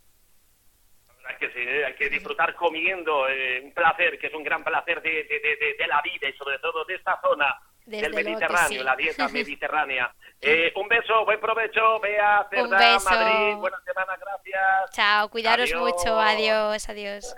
hay 1.28 1.36
que, 1.38 1.86
hay 1.86 1.94
que 1.96 2.10
disfrutar 2.10 2.54
comiendo, 2.56 3.28
eh, 3.28 3.62
un 3.64 3.74
placer, 3.74 4.18
que 4.20 4.28
es 4.28 4.34
un 4.34 4.44
gran 4.44 4.64
placer 4.64 5.02
de, 5.02 5.24
de, 5.24 5.40
de, 5.40 5.76
de 5.78 5.88
la 5.88 6.02
vida 6.02 6.28
y 6.28 6.34
sobre 6.34 6.60
todo 6.60 6.84
de 6.86 6.96
esta 6.96 7.20
zona 7.22 7.56
del 7.86 8.14
Mediterráneo, 8.14 8.84
la 8.84 8.96
dieta 8.96 9.28
mediterránea. 9.30 10.14
Eh, 10.42 10.72
un 10.76 10.88
beso, 10.88 11.26
buen 11.26 11.40
provecho, 11.40 12.00
Bea, 12.00 12.46
Cerda, 12.50 13.00
Madrid, 13.00 13.56
buena 13.58 13.80
semana, 13.86 14.18
gracias. 14.18 14.92
Chao, 14.92 15.30
cuidaros 15.30 15.74
mucho, 15.76 16.20
adiós. 16.20 16.90
adiós. 16.90 17.36